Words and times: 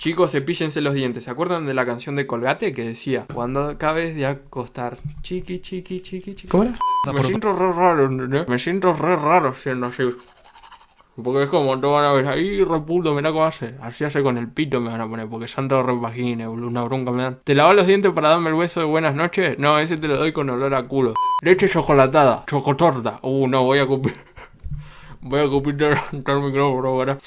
Chicos, 0.00 0.32
cepíllense 0.32 0.80
los 0.80 0.94
dientes. 0.94 1.24
¿Se 1.24 1.30
acuerdan 1.30 1.66
de 1.66 1.74
la 1.74 1.84
canción 1.84 2.16
de 2.16 2.26
Colgate 2.26 2.72
que 2.72 2.82
decía 2.82 3.26
cuando 3.34 3.68
acabes 3.68 4.14
de 4.16 4.24
acostar? 4.24 4.96
Chiqui, 5.20 5.60
chiqui, 5.60 6.00
chiqui, 6.00 6.34
chiqui. 6.34 6.48
¿Cómo 6.48 6.62
era? 6.62 6.78
Me 7.12 7.22
siento 7.22 7.52
re 7.52 7.70
raro, 7.70 8.08
¿no? 8.08 8.46
Me 8.48 8.58
siento 8.58 8.94
re 8.94 9.16
raro 9.16 9.54
siendo 9.54 9.88
así. 9.88 10.04
Porque 11.22 11.42
es 11.42 11.50
como, 11.50 11.76
no 11.76 11.92
van 11.92 12.06
a 12.06 12.12
ver 12.14 12.28
ahí, 12.28 12.64
reputo, 12.64 13.12
mirá 13.12 13.30
cómo 13.30 13.44
hace. 13.44 13.74
Así 13.82 14.02
hace 14.04 14.22
con 14.22 14.38
el 14.38 14.48
pito 14.48 14.80
me 14.80 14.88
van 14.88 15.02
a 15.02 15.06
poner, 15.06 15.28
porque 15.28 15.46
santo 15.46 15.82
re 15.82 15.94
vagina, 15.94 16.48
boludo, 16.48 16.68
una 16.68 16.82
bronca 16.84 17.10
me 17.10 17.22
dan. 17.22 17.38
¿Te 17.44 17.54
lavas 17.54 17.76
los 17.76 17.86
dientes 17.86 18.10
para 18.12 18.30
darme 18.30 18.48
el 18.48 18.54
hueso 18.54 18.80
de 18.80 18.86
buenas 18.86 19.14
noches? 19.14 19.58
No, 19.58 19.78
ese 19.78 19.98
te 19.98 20.08
lo 20.08 20.16
doy 20.16 20.32
con 20.32 20.48
olor 20.48 20.74
a 20.74 20.82
culo. 20.84 21.12
Leche 21.42 21.68
chocolatada, 21.68 22.44
chocotorta. 22.46 23.18
Uh, 23.20 23.46
no, 23.46 23.64
voy 23.64 23.80
a 23.80 23.86
cupir. 23.86 24.14
Voy 25.20 25.40
a 25.40 25.48
cupir 25.50 25.74
el 25.82 26.40
micrófono, 26.40 26.96
¿verdad? 26.96 27.18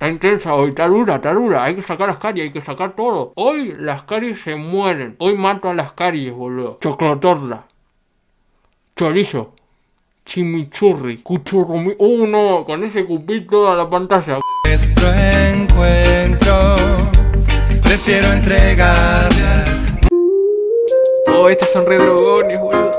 Está 0.00 0.08
intensa 0.08 0.54
hoy, 0.54 0.70
está 0.70 0.88
dura, 0.88 1.16
está 1.16 1.34
dura. 1.34 1.62
Hay 1.62 1.76
que 1.76 1.82
sacar 1.82 2.08
las 2.08 2.16
caries, 2.16 2.44
hay 2.44 2.52
que 2.54 2.62
sacar 2.62 2.96
todo. 2.96 3.34
Hoy 3.36 3.74
las 3.78 4.04
caries 4.04 4.40
se 4.40 4.56
mueren. 4.56 5.14
Hoy 5.18 5.34
mato 5.34 5.68
a 5.68 5.74
las 5.74 5.92
caries, 5.92 6.32
boludo. 6.32 6.78
Chocolatorta. 6.80 7.66
Chorizo 8.96 9.52
chimichurri, 10.24 11.18
cuchurrumi. 11.18 11.96
¡Oh 11.98 12.26
no! 12.26 12.64
Con 12.64 12.82
ese 12.82 13.04
cupito 13.04 13.70
a 13.70 13.76
la 13.76 13.90
pantalla. 13.90 14.38
Nuestro 14.64 15.12
encuentro, 15.12 16.76
prefiero 17.82 18.32
entregar. 18.32 19.28
Oh, 21.30 21.46
estos 21.46 21.68
son 21.72 21.84
re 21.84 21.98
drogones, 21.98 22.58
boludo. 22.58 22.89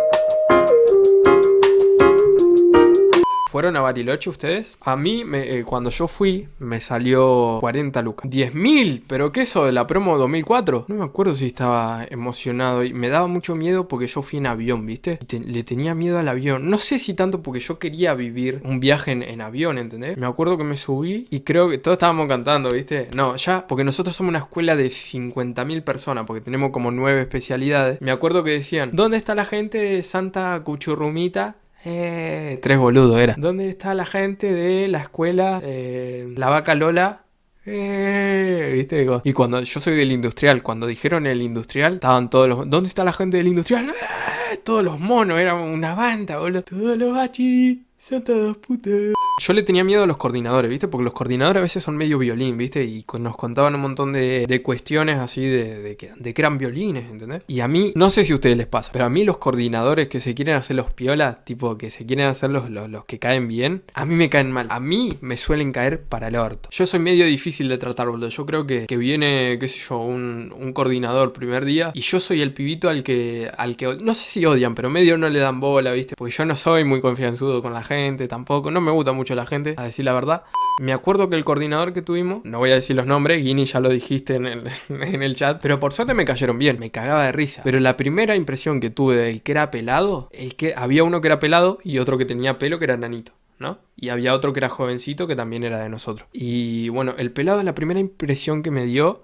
¿Fueron 3.51 3.75
a 3.75 3.81
Bariloche 3.81 4.29
ustedes? 4.29 4.77
A 4.79 4.95
mí, 4.95 5.25
me, 5.25 5.57
eh, 5.57 5.65
cuando 5.65 5.89
yo 5.89 6.07
fui, 6.07 6.47
me 6.59 6.79
salió 6.79 7.57
40 7.59 8.01
lucas. 8.01 8.31
10.000, 8.31 9.03
pero 9.05 9.33
¿qué 9.33 9.41
eso 9.41 9.65
de 9.65 9.73
la 9.73 9.87
promo 9.87 10.17
2004? 10.17 10.85
No 10.87 10.95
me 10.95 11.03
acuerdo 11.03 11.35
si 11.35 11.47
estaba 11.47 12.05
emocionado 12.09 12.85
y 12.85 12.93
me 12.93 13.09
daba 13.09 13.27
mucho 13.27 13.53
miedo 13.55 13.89
porque 13.89 14.07
yo 14.07 14.21
fui 14.21 14.39
en 14.39 14.47
avión, 14.47 14.85
¿viste? 14.85 15.19
le 15.29 15.63
tenía 15.65 15.93
miedo 15.93 16.17
al 16.17 16.29
avión. 16.29 16.69
No 16.69 16.77
sé 16.77 16.97
si 16.97 17.13
tanto 17.13 17.43
porque 17.43 17.59
yo 17.59 17.77
quería 17.77 18.13
vivir 18.13 18.61
un 18.63 18.79
viaje 18.79 19.11
en, 19.11 19.41
avión, 19.41 19.77
¿entendés? 19.77 20.15
Me 20.15 20.27
acuerdo 20.27 20.57
que 20.57 20.63
me 20.63 20.77
subí 20.77 21.27
y 21.29 21.41
creo 21.41 21.67
que 21.67 21.77
todos 21.77 21.95
estábamos 21.95 22.29
cantando, 22.29 22.69
¿viste? 22.69 23.09
No, 23.13 23.35
ya, 23.35 23.67
porque 23.67 23.83
nosotros 23.83 24.15
somos 24.15 24.29
una 24.29 24.39
escuela 24.39 24.77
de 24.77 24.87
50.000 24.87 25.83
personas, 25.83 26.23
porque 26.25 26.39
tenemos 26.39 26.71
como 26.71 26.89
nueve 26.89 27.19
especialidades. 27.19 27.99
Me 27.99 28.11
acuerdo 28.11 28.45
que 28.45 28.51
decían, 28.51 28.91
¿dónde 28.93 29.17
está 29.17 29.35
la 29.35 29.43
gente 29.43 29.77
de 29.77 30.03
Santa 30.03 30.61
Cuchurrumita? 30.63 31.57
Eh, 31.83 32.59
tres 32.61 32.77
boludos 32.77 33.19
era. 33.19 33.35
¿Dónde 33.37 33.69
está 33.69 33.93
la 33.93 34.05
gente 34.05 34.51
de 34.51 34.87
la 34.87 34.99
escuela 34.99 35.59
eh, 35.63 36.33
La 36.35 36.49
Vaca 36.49 36.75
Lola? 36.75 37.23
Eh, 37.65 38.71
¿Viste? 38.73 39.07
Y 39.23 39.33
cuando 39.33 39.61
yo 39.61 39.79
soy 39.79 39.95
del 39.95 40.11
industrial, 40.11 40.63
cuando 40.63 40.87
dijeron 40.87 41.27
el 41.27 41.41
industrial, 41.41 41.95
estaban 41.95 42.29
todos 42.29 42.47
los. 42.47 42.69
¿Dónde 42.69 42.89
está 42.89 43.03
la 43.03 43.13
gente 43.13 43.37
del 43.37 43.47
industrial? 43.47 43.89
Eh, 43.89 44.57
todos 44.63 44.83
los 44.83 44.99
monos, 44.99 45.39
era 45.39 45.55
una 45.55 45.95
banda, 45.95 46.39
boludo. 46.39 46.63
Todos 46.63 46.97
los 46.97 47.17
hachis 47.17 47.79
son 47.97 48.23
todos 48.23 48.57
putos. 48.57 49.13
Yo 49.39 49.53
le 49.53 49.63
tenía 49.63 49.83
miedo 49.83 50.03
a 50.03 50.07
los 50.07 50.17
coordinadores, 50.17 50.69
¿viste? 50.69 50.87
Porque 50.87 51.03
los 51.03 51.13
coordinadores 51.13 51.59
a 51.59 51.63
veces 51.63 51.83
son 51.83 51.97
medio 51.97 52.19
violín, 52.19 52.57
¿viste? 52.57 52.83
Y 52.83 53.05
nos 53.19 53.35
contaban 53.35 53.73
un 53.75 53.81
montón 53.81 54.13
de, 54.13 54.61
cuestiones 54.63 55.17
así 55.17 55.45
de, 55.45 55.95
que, 55.97 56.11
de 56.15 56.33
que 56.33 56.41
eran 56.41 56.57
violines, 56.57 57.09
¿entendés? 57.09 57.41
Y 57.47 57.61
a 57.61 57.67
mí, 57.67 57.91
no 57.95 58.09
sé 58.11 58.23
si 58.23 58.33
a 58.33 58.35
ustedes 58.35 58.57
les 58.57 58.67
pasa, 58.67 58.91
pero 58.91 59.05
a 59.05 59.09
mí 59.09 59.23
los 59.23 59.37
coordinadores 59.37 60.07
que 60.07 60.19
se 60.19 60.35
quieren 60.35 60.55
hacer 60.55 60.75
los 60.75 60.91
piolas, 60.91 61.43
tipo 61.45 61.77
que 61.77 61.89
se 61.89 62.05
quieren 62.05 62.27
hacer 62.27 62.51
los, 62.51 62.69
los, 62.69 63.05
que 63.05 63.17
caen 63.17 63.47
bien, 63.47 63.83
a 63.93 64.05
mí 64.05 64.15
me 64.15 64.29
caen 64.29 64.51
mal. 64.51 64.67
A 64.69 64.79
mí 64.79 65.17
me 65.21 65.37
suelen 65.37 65.71
caer 65.71 66.03
para 66.03 66.27
el 66.27 66.35
orto. 66.35 66.69
Yo 66.71 66.85
soy 66.85 66.99
medio 66.99 67.25
difícil 67.25 67.67
de 67.67 67.77
tratar, 67.77 68.09
boludo. 68.09 68.29
Yo 68.29 68.45
creo 68.45 68.67
que, 68.67 68.85
que 68.85 68.97
viene, 68.97 69.57
qué 69.59 69.67
sé 69.67 69.79
yo, 69.89 69.97
un, 69.97 70.53
un 70.55 70.73
coordinador 70.73 71.33
primer 71.33 71.65
día 71.65 71.91
y 71.93 72.01
yo 72.01 72.19
soy 72.19 72.41
el 72.41 72.53
pibito 72.53 72.89
al 72.89 73.03
que, 73.03 73.51
al 73.57 73.75
que, 73.77 73.97
no 74.01 74.13
sé 74.13 74.29
si 74.29 74.45
odian, 74.45 74.75
pero 74.75 74.89
medio 74.89 75.17
no 75.17 75.29
le 75.29 75.39
dan 75.39 75.59
bola, 75.59 75.91
¿viste? 75.91 76.15
Porque 76.15 76.33
yo 76.33 76.45
no 76.45 76.55
soy 76.55 76.83
muy 76.83 77.01
confianzudo 77.01 77.61
con 77.61 77.73
la 77.73 77.83
gente, 77.83 78.27
tampoco. 78.27 78.69
No 78.69 78.81
me 78.81 78.91
gusta 78.91 79.11
mucho 79.11 79.20
la 79.29 79.45
gente, 79.45 79.75
a 79.77 79.83
decir 79.83 80.05
la 80.05 80.13
verdad. 80.13 80.43
Me 80.79 80.93
acuerdo 80.93 81.29
que 81.29 81.35
el 81.35 81.43
coordinador 81.43 81.93
que 81.93 82.01
tuvimos, 82.01 82.43
no 82.45 82.57
voy 82.57 82.71
a 82.71 82.75
decir 82.75 82.95
los 82.95 83.05
nombres, 83.05 83.43
Guini 83.43 83.65
ya 83.65 83.79
lo 83.79 83.89
dijiste 83.89 84.35
en 84.35 84.45
el, 84.45 84.63
en 84.89 85.21
el 85.23 85.35
chat, 85.35 85.61
pero 85.61 85.79
por 85.79 85.93
suerte 85.93 86.13
me 86.13 86.25
cayeron 86.25 86.57
bien, 86.57 86.79
me 86.79 86.91
cagaba 86.91 87.25
de 87.25 87.31
risa. 87.31 87.61
Pero 87.63 87.79
la 87.79 87.97
primera 87.97 88.35
impresión 88.35 88.79
que 88.79 88.89
tuve 88.89 89.15
del 89.15 89.41
que 89.41 89.51
era 89.51 89.71
pelado, 89.71 90.29
el 90.31 90.55
que 90.55 90.73
había 90.75 91.03
uno 91.03 91.21
que 91.21 91.27
era 91.27 91.39
pelado 91.39 91.79
y 91.83 91.99
otro 91.99 92.17
que 92.17 92.25
tenía 92.25 92.57
pelo 92.57 92.79
que 92.79 92.85
era 92.85 92.97
nanito. 92.97 93.33
¿no? 93.59 93.77
Y 93.95 94.09
había 94.09 94.33
otro 94.33 94.53
que 94.53 94.59
era 94.59 94.69
jovencito 94.69 95.27
que 95.27 95.35
también 95.35 95.63
era 95.63 95.77
de 95.79 95.87
nosotros. 95.87 96.27
Y 96.33 96.89
bueno, 96.89 97.13
el 97.19 97.31
pelado, 97.31 97.61
la 97.61 97.75
primera 97.75 97.99
impresión 97.99 98.63
que 98.63 98.71
me 98.71 98.85
dio 98.85 99.21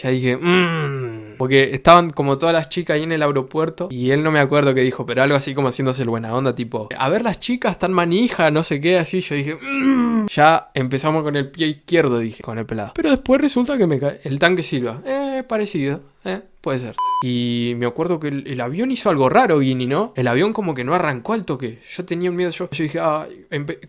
ya 0.00 0.10
dije, 0.10 0.36
mmm. 0.36 1.36
Porque 1.38 1.70
estaban 1.72 2.10
como 2.10 2.38
todas 2.38 2.52
las 2.52 2.68
chicas 2.68 2.96
ahí 2.96 3.02
en 3.02 3.12
el 3.12 3.22
aeropuerto. 3.22 3.88
Y 3.90 4.10
él 4.10 4.22
no 4.22 4.30
me 4.30 4.38
acuerdo 4.38 4.74
qué 4.74 4.82
dijo, 4.82 5.06
pero 5.06 5.22
algo 5.22 5.36
así 5.36 5.54
como 5.54 5.68
haciéndose 5.68 6.02
el 6.02 6.08
buena 6.08 6.34
onda, 6.34 6.54
tipo, 6.54 6.88
a 6.96 7.08
ver 7.08 7.22
las 7.22 7.40
chicas 7.40 7.78
tan 7.78 7.92
manija, 7.92 8.50
no 8.50 8.62
sé 8.62 8.80
qué, 8.80 8.98
así. 8.98 9.20
Yo 9.20 9.34
dije, 9.34 9.56
mmm. 9.56 10.26
Ya 10.28 10.70
empezamos 10.74 11.22
con 11.22 11.36
el 11.36 11.50
pie 11.50 11.68
izquierdo, 11.68 12.18
dije, 12.18 12.42
con 12.42 12.58
el 12.58 12.66
pelado. 12.66 12.92
Pero 12.94 13.10
después 13.10 13.40
resulta 13.40 13.76
que 13.76 13.86
me 13.86 13.98
cae. 13.98 14.20
El 14.24 14.38
tanque 14.38 14.62
Silva, 14.62 15.02
eh, 15.04 15.42
parecido, 15.48 16.00
eh, 16.24 16.42
puede 16.60 16.78
ser. 16.78 16.96
Y 17.24 17.74
me 17.76 17.86
acuerdo 17.86 18.20
que 18.20 18.28
el, 18.28 18.60
avión 18.60 18.92
hizo 18.92 19.10
algo 19.10 19.28
raro, 19.28 19.58
Guini, 19.58 19.86
¿no? 19.86 20.12
El 20.16 20.28
avión 20.28 20.52
como 20.52 20.74
que 20.74 20.84
no 20.84 20.94
arrancó 20.94 21.32
al 21.32 21.44
toque. 21.44 21.80
Yo 21.90 22.04
tenía 22.04 22.30
miedo, 22.30 22.50
yo, 22.50 22.68
yo 22.70 22.82
dije, 22.84 23.00
ah, 23.00 23.26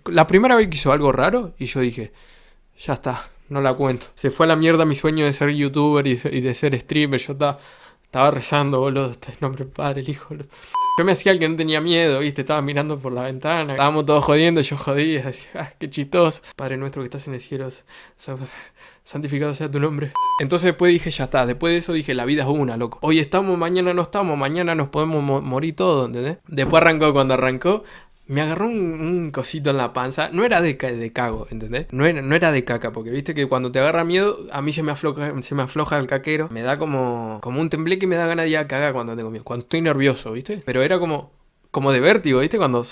la 0.06 0.26
primera 0.26 0.56
vez 0.56 0.70
que 0.70 0.76
hizo 0.76 0.92
algo 0.92 1.12
raro, 1.12 1.54
y 1.60 1.66
yo 1.66 1.82
dije, 1.82 2.12
ya 2.80 2.94
está 2.94 3.30
no 3.50 3.62
la 3.62 3.74
cuento. 3.74 4.08
Se 4.14 4.32
fue 4.32 4.46
a 4.46 4.50
la 4.50 4.56
mierda 4.56 4.86
mi 4.86 4.96
sueño 4.96 5.26
de 5.26 5.34
ser 5.34 5.50
youtuber 5.50 6.06
y 6.08 6.16
de, 6.16 6.56
ser 6.56 6.80
streamer. 6.80 7.20
Yo 7.20 7.34
estaba, 7.34 7.60
estaba 8.04 8.32
rezando, 8.32 8.80
boludo. 8.80 9.12
Este 9.12 9.34
nombre 9.42 9.66
Padre, 9.66 10.02
el 10.02 10.10
Hijo. 10.10 10.36
Yo 11.00 11.06
me 11.06 11.14
hacía 11.14 11.32
el 11.32 11.40
que 11.40 11.48
no 11.48 11.56
tenía 11.56 11.80
miedo, 11.80 12.20
¿viste? 12.20 12.42
Estaba 12.42 12.62
mirando 12.62 13.00
por 13.00 13.14
la 13.14 13.24
ventana. 13.24 13.74
Estábamos 13.74 14.06
todos 14.06 14.24
jodiendo, 14.24 14.62
yo 14.62 14.78
jodía. 14.78 15.22
Decía, 15.26 15.50
ah, 15.56 15.74
qué 15.80 15.90
chistoso. 15.90 16.42
Padre 16.56 16.78
nuestro 16.78 17.02
que 17.02 17.06
estás 17.06 17.28
en 17.28 17.36
el 17.36 17.42
cielo, 17.42 17.70
santificado 19.04 19.54
sea 19.54 19.72
tu 19.72 19.80
nombre. 19.80 20.12
Entonces 20.40 20.68
después 20.68 20.92
dije, 20.92 21.10
ya 21.10 21.24
está. 21.24 21.46
Después 21.46 21.72
de 21.72 21.78
eso 21.78 21.94
dije, 21.94 22.14
la 22.14 22.26
vida 22.26 22.44
es 22.44 22.50
una, 22.50 22.78
loco. 22.78 23.00
Hoy 23.02 23.20
estamos, 23.20 23.58
mañana 23.58 23.94
no 23.94 24.02
estamos, 24.02 24.38
mañana 24.38 24.76
nos 24.76 24.90
podemos 24.90 25.42
morir 25.42 25.76
todos, 25.76 26.08
¿entendés? 26.08 26.38
Después 26.48 26.82
arrancó, 26.82 27.14
cuando 27.14 27.34
arrancó, 27.34 27.84
me 28.30 28.42
agarró 28.42 28.68
un, 28.68 29.32
cosito 29.32 29.72
en 29.72 29.78
la 29.78 29.92
panza. 29.92 30.30
No 30.32 30.46
era 30.46 30.62
de, 30.62 30.76
de 30.76 31.12
cago, 31.12 31.48
¿entendés? 31.50 31.88
No 31.92 32.06
era, 32.06 32.22
no 32.22 32.36
era 32.36 32.52
de 32.52 32.64
caca, 32.64 32.92
porque 32.94 33.10
viste 33.10 33.34
que 33.34 33.48
cuando 33.48 33.72
te 33.72 33.80
agarra 33.80 34.04
miedo, 34.04 34.46
a 34.52 34.62
mí 34.62 34.72
se 34.72 34.84
me 34.84 34.92
afloja, 34.92 35.34
se 35.42 35.56
me 35.56 35.64
afloja 35.64 35.98
el 35.98 36.06
caquero. 36.06 36.48
Me 36.52 36.62
da 36.62 36.78
como, 36.78 37.40
como 37.42 37.60
un 37.60 37.72
tembleque 37.72 38.06
y 38.06 38.08
me 38.08 38.18
da 38.18 38.28
ganas 38.28 38.46
de 38.46 38.52
ir 38.52 38.58
a 38.58 38.68
cagar 38.68 38.94
cuando 38.94 39.16
tengo 39.16 39.32
miedo. 39.32 39.44
Cuando 39.44 39.64
estoy 39.64 39.82
nervioso, 39.82 40.32
¿viste? 40.32 40.62
Pero 40.64 40.84
era 40.84 41.00
como, 41.00 41.32
como 41.72 41.92
de 41.92 42.02
vértigo, 42.02 42.42
¿viste? 42.42 42.60
Cuando 42.60 42.86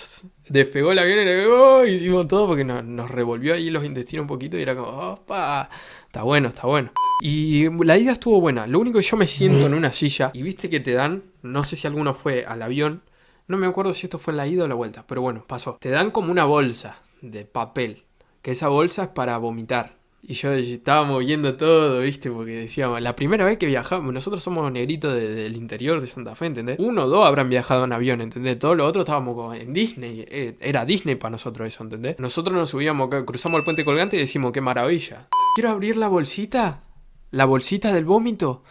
despegó 0.50 0.92
el 0.92 0.98
avión 0.98 1.20
y 1.20 1.46
oh, 1.46 1.86
hicimos 1.86 2.28
todo 2.28 2.48
porque 2.48 2.64
nos, 2.64 3.12
revolvió 3.12 3.54
ahí 3.54 3.70
los 3.70 3.86
intestinos 3.86 4.24
un 4.24 4.28
poquito 4.28 4.58
y 4.58 4.64
era 4.64 4.76
como, 4.76 4.90
opa, 4.90 5.70
está 6.08 6.24
bueno, 6.24 6.48
está 6.48 6.66
bueno. 6.66 6.94
Y 7.22 7.70
la 7.86 7.96
ida 7.96 8.14
estuvo 8.14 8.42
buena. 8.42 8.66
Lo 8.66 8.80
único 8.80 8.98
que 8.98 9.06
yo 9.06 9.18
me 9.18 9.28
siento 9.28 9.68
en 9.68 9.76
una 9.76 9.94
silla 9.94 10.32
y 10.34 10.42
viste 10.42 10.68
que 10.68 10.80
te 10.80 10.94
dan, 10.94 11.26
no 11.44 11.64
sé 11.64 11.76
si 11.76 11.86
alguno 11.86 12.16
fue 12.16 12.44
al 12.44 12.64
avión 12.64 13.04
no 13.48 13.58
me 13.58 13.68
acuerdo 13.68 13.94
si 13.94 14.06
esto 14.06 14.20
fue 14.20 14.34
la 14.34 14.48
ida 14.48 14.66
o 14.66 14.68
la 14.68 14.76
vuelta, 14.76 15.06
pero 15.08 15.22
bueno, 15.22 15.46
pasó. 15.48 15.78
Te 15.80 15.90
dan 15.90 16.12
como 16.12 16.32
una 16.32 16.46
bolsa 16.46 17.02
de 17.22 17.46
papel, 17.46 18.04
que 18.42 18.52
esa 18.52 18.68
bolsa 18.68 19.04
es 19.04 19.10
para 19.10 19.38
vomitar. 19.38 19.98
Y 20.30 20.34
yo 20.34 20.52
estaba 20.52 21.04
moviendo 21.04 21.56
todo, 21.56 22.02
¿viste? 22.02 22.30
Porque 22.30 22.52
decíamos, 22.52 23.02
la 23.02 23.16
primera 23.16 23.46
vez 23.46 23.58
que 23.58 23.66
viajamos, 23.66 24.14
nosotros 24.14 24.44
somos 24.44 24.70
negritos 24.72 25.14
del 25.14 25.56
interior 25.56 26.02
de 26.02 26.08
Santa 26.08 26.36
Fe, 26.36 26.48
¿entendés? 26.48 26.78
Uno 26.80 27.04
o 27.04 27.08
dos 27.08 27.26
habrán 27.26 27.50
viajado 27.50 27.86
en 27.86 27.94
avión, 27.94 28.20
¿entendés? 28.20 28.60
Todos 28.60 28.76
los 28.76 28.90
otros 28.90 29.04
estábamos 29.04 29.56
en 29.56 29.72
Disney. 29.72 30.26
Eh, 30.28 30.58
era 30.60 30.84
Disney 30.84 31.16
para 31.16 31.32
nosotros 31.32 31.68
eso, 31.68 31.84
¿entendés? 31.84 32.20
Nosotros 32.20 32.58
nos 32.58 32.72
subíamos, 32.72 33.10
cruzamos 33.26 33.60
el 33.60 33.64
puente 33.64 33.86
colgante 33.86 34.18
y 34.18 34.20
decimos, 34.20 34.52
qué 34.52 34.60
maravilla. 34.60 35.30
Quiero 35.56 35.70
abrir 35.70 35.96
la 35.96 36.10
bolsita. 36.10 36.84
La 37.32 37.46
bolsita 37.46 37.94
del 37.94 38.04
vómito. 38.04 38.64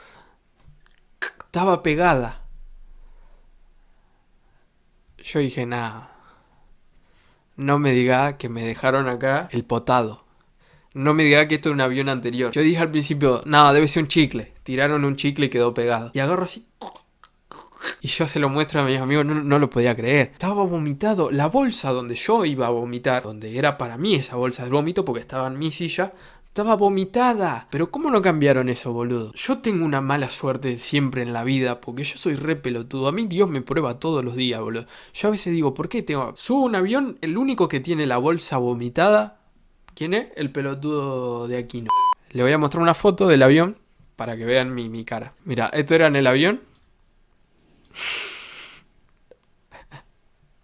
Estaba 1.47 1.83
pegada. 1.83 2.46
Yo 5.27 5.41
dije, 5.41 5.67
nada. 5.67 6.13
No 7.57 7.81
me 7.81 7.91
diga 7.91 8.39
que 8.39 8.49
me 8.49 8.63
dejaron 8.63 9.09
acá 9.09 9.49
el 9.51 9.65
potado. 9.65 10.25
No 10.95 11.15
me 11.15 11.25
diga 11.25 11.49
que 11.49 11.57
esto 11.57 11.69
es 11.69 11.75
un 11.75 11.81
avión 11.81 12.09
anterior. 12.09 12.53
Yo 12.53 12.61
dije 12.63 12.79
al 12.79 12.93
principio, 12.93 13.43
nada, 13.45 13.73
debe 13.73 13.89
ser 13.89 14.05
un 14.05 14.09
chicle. 14.09 14.53
Tiraron 14.63 15.05
un 15.05 15.17
chicle 15.17 15.47
y 15.47 15.49
quedó 15.49 15.75
pegado. 15.75 16.13
Y 16.15 16.21
agarro 16.21 16.45
así. 16.45 16.69
Y 18.01 18.09
yo 18.09 18.29
se 18.29 18.39
lo 18.39 18.49
muestro 18.49 18.81
a 18.81 18.85
mis 18.85 19.01
amigos, 19.01 19.27
no, 19.27 19.35
no, 19.35 19.59
lo 19.59 19.69
podía 19.69 19.97
creer. 19.97 20.31
Estaba 20.33 20.63
vomitado. 20.63 21.33
La 21.33 21.49
bolsa 21.49 21.91
donde 21.91 22.15
yo 22.15 22.45
iba 22.45 22.69
a 22.69 22.71
vomitar, 22.71 23.25
donde 23.25 23.59
era 23.59 23.79
para 23.79 23.99
mí 23.99 24.15
esa 24.15 24.37
bolsa 24.37 24.63
de 24.63 24.71
vómito, 24.71 25.05
porque 25.05 25.23
estaba 25.23 25.49
en 25.49 25.59
mi 25.59 25.73
silla, 25.73 26.13
estaba 26.57 26.75
vomitada. 26.75 27.69
Pero 27.71 27.91
¿cómo 27.91 28.11
no 28.11 28.23
cambiaron 28.23 28.71
eso, 28.71 28.91
boludo? 28.95 29.31
Yo 29.35 29.59
tengo 29.59 29.85
una 29.85 30.01
mala 30.01 30.31
suerte 30.31 30.79
siempre 30.79 31.21
en 31.21 31.35
la 31.35 31.45
vida 31.45 31.83
porque 31.83 32.03
yo 32.03 32.17
soy 32.17 32.35
re 32.35 32.57
pelotudo. 32.57 33.09
A 33.09 33.13
mí 33.13 33.27
Dios 33.27 33.47
me 33.51 33.61
prueba 33.61 33.99
todos 34.01 34.25
los 34.25 34.37
días, 34.37 34.63
boludo. 34.63 34.87
Yo 35.13 35.29
a 35.29 35.33
veces 35.33 35.53
digo, 35.53 35.75
¿por 35.75 35.91
qué 35.91 36.03
tengo... 36.03 36.33
Subo 36.35 36.63
un 36.63 36.75
avión, 36.75 37.19
el 37.21 37.37
único 37.37 37.69
que 37.69 37.81
tiene 37.81 38.07
la 38.07 38.17
bolsa 38.17 38.57
vomitada... 38.57 39.43
¿Quién 39.95 40.15
es? 40.15 40.29
El 40.35 40.51
pelotudo 40.51 41.47
de 41.47 41.59
Aquino. 41.59 41.91
Le 42.31 42.43
voy 42.43 42.53
a 42.53 42.59
mostrar 42.59 42.83
una 42.83 42.95
foto 42.95 43.29
del 43.29 43.43
avión 43.43 43.77
para 44.17 44.35
que 44.39 44.47
vean 44.47 44.75
mi, 44.75 44.89
mi 44.89 45.05
cara. 45.05 45.35
Mira, 45.45 45.67
esto 45.75 45.95
era 45.95 46.07
en 46.07 46.17
el 46.17 46.27
avión. 46.27 46.63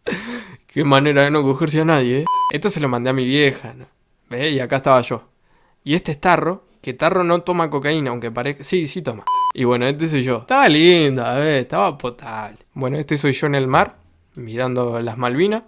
Qué 0.66 0.84
manera 0.84 1.24
de 1.24 1.30
no 1.30 1.42
cogerse 1.42 1.82
a 1.82 1.84
nadie, 1.84 2.20
¿eh? 2.20 2.24
Esto 2.50 2.70
se 2.70 2.80
lo 2.80 2.88
mandé 2.88 3.10
a 3.10 3.12
mi 3.12 3.26
vieja, 3.26 3.74
¿no? 3.74 3.84
¿Ve? 4.30 4.52
Y 4.52 4.60
acá 4.60 4.76
estaba 4.76 5.02
yo. 5.02 5.31
Y 5.84 5.94
este 5.94 6.12
es 6.12 6.20
Tarro, 6.20 6.64
que 6.80 6.94
Tarro 6.94 7.24
no 7.24 7.42
toma 7.42 7.70
cocaína, 7.70 8.10
aunque 8.10 8.30
parezca... 8.30 8.62
Sí, 8.64 8.86
sí 8.86 9.02
toma. 9.02 9.24
Y 9.54 9.64
bueno, 9.64 9.86
este 9.86 10.08
soy 10.08 10.22
yo. 10.22 10.38
Estaba 10.38 10.68
linda, 10.68 11.36
¿ves? 11.36 11.62
Estaba 11.62 11.98
potable. 11.98 12.58
Bueno, 12.72 12.98
este 12.98 13.18
soy 13.18 13.32
yo 13.32 13.46
en 13.46 13.54
el 13.54 13.66
mar, 13.66 13.96
mirando 14.34 15.00
las 15.00 15.18
Malvinas. 15.18 15.64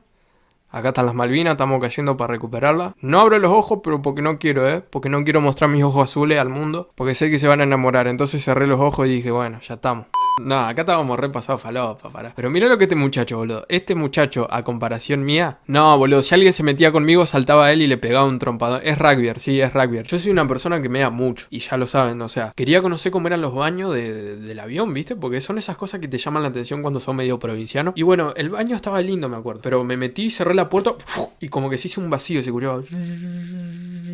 Acá 0.70 0.88
están 0.88 1.06
las 1.06 1.14
Malvinas, 1.14 1.52
estamos 1.52 1.80
cayendo 1.80 2.16
para 2.16 2.32
recuperarlas. 2.32 2.94
No 3.00 3.20
abro 3.20 3.38
los 3.38 3.52
ojos, 3.52 3.80
pero 3.82 4.02
porque 4.02 4.22
no 4.22 4.38
quiero, 4.38 4.68
¿eh? 4.68 4.80
Porque 4.80 5.08
no 5.08 5.22
quiero 5.22 5.40
mostrar 5.40 5.70
mis 5.70 5.84
ojos 5.84 6.04
azules 6.04 6.38
al 6.38 6.48
mundo. 6.48 6.90
Porque 6.94 7.14
sé 7.14 7.30
que 7.30 7.38
se 7.38 7.46
van 7.46 7.60
a 7.60 7.64
enamorar. 7.64 8.08
Entonces 8.08 8.42
cerré 8.42 8.66
los 8.66 8.80
ojos 8.80 9.06
y 9.06 9.10
dije, 9.10 9.30
bueno, 9.30 9.60
ya 9.60 9.74
estamos. 9.74 10.06
No, 10.42 10.58
acá 10.66 10.82
estábamos 10.82 11.16
repasados 11.16 11.62
falopa, 11.62 12.10
para. 12.10 12.34
Pero 12.34 12.50
mira 12.50 12.68
lo 12.68 12.76
que 12.76 12.84
este 12.84 12.96
muchacho, 12.96 13.36
boludo. 13.38 13.64
Este 13.68 13.94
muchacho, 13.94 14.48
a 14.50 14.64
comparación 14.64 15.24
mía. 15.24 15.58
No, 15.68 15.96
boludo, 15.96 16.24
si 16.24 16.34
alguien 16.34 16.52
se 16.52 16.64
metía 16.64 16.90
conmigo, 16.90 17.24
saltaba 17.24 17.66
a 17.66 17.72
él 17.72 17.82
y 17.82 17.86
le 17.86 17.98
pegaba 17.98 18.26
un 18.26 18.40
trompadón. 18.40 18.80
Es 18.82 18.98
rugby, 18.98 19.30
sí, 19.36 19.60
es 19.60 19.72
rugby. 19.72 20.02
Yo 20.02 20.18
soy 20.18 20.32
una 20.32 20.48
persona 20.48 20.82
que 20.82 20.88
me 20.88 20.98
da 20.98 21.10
mucho. 21.10 21.46
Y 21.50 21.60
ya 21.60 21.76
lo 21.76 21.86
saben, 21.86 22.20
o 22.20 22.26
sea. 22.28 22.52
Quería 22.56 22.82
conocer 22.82 23.12
cómo 23.12 23.28
eran 23.28 23.42
los 23.42 23.54
baños 23.54 23.94
de- 23.94 24.12
de- 24.12 24.36
del 24.36 24.58
avión, 24.58 24.92
¿viste? 24.92 25.14
Porque 25.14 25.40
son 25.40 25.56
esas 25.58 25.76
cosas 25.76 26.00
que 26.00 26.08
te 26.08 26.18
llaman 26.18 26.42
la 26.42 26.48
atención 26.48 26.82
cuando 26.82 26.98
son 26.98 27.14
medio 27.14 27.38
provincianos. 27.38 27.94
Y 27.96 28.02
bueno, 28.02 28.32
el 28.36 28.50
baño 28.50 28.74
estaba 28.74 29.00
lindo, 29.00 29.28
me 29.28 29.36
acuerdo. 29.36 29.60
Pero 29.62 29.84
me 29.84 29.96
metí, 29.96 30.30
cerré 30.30 30.54
la 30.54 30.68
puerta. 30.68 30.94
Y 31.38 31.48
como 31.48 31.70
que 31.70 31.78
se 31.78 31.86
hizo 31.86 32.00
un 32.00 32.10
vacío, 32.10 32.42
se 32.42 32.50
curaba. 32.50 32.82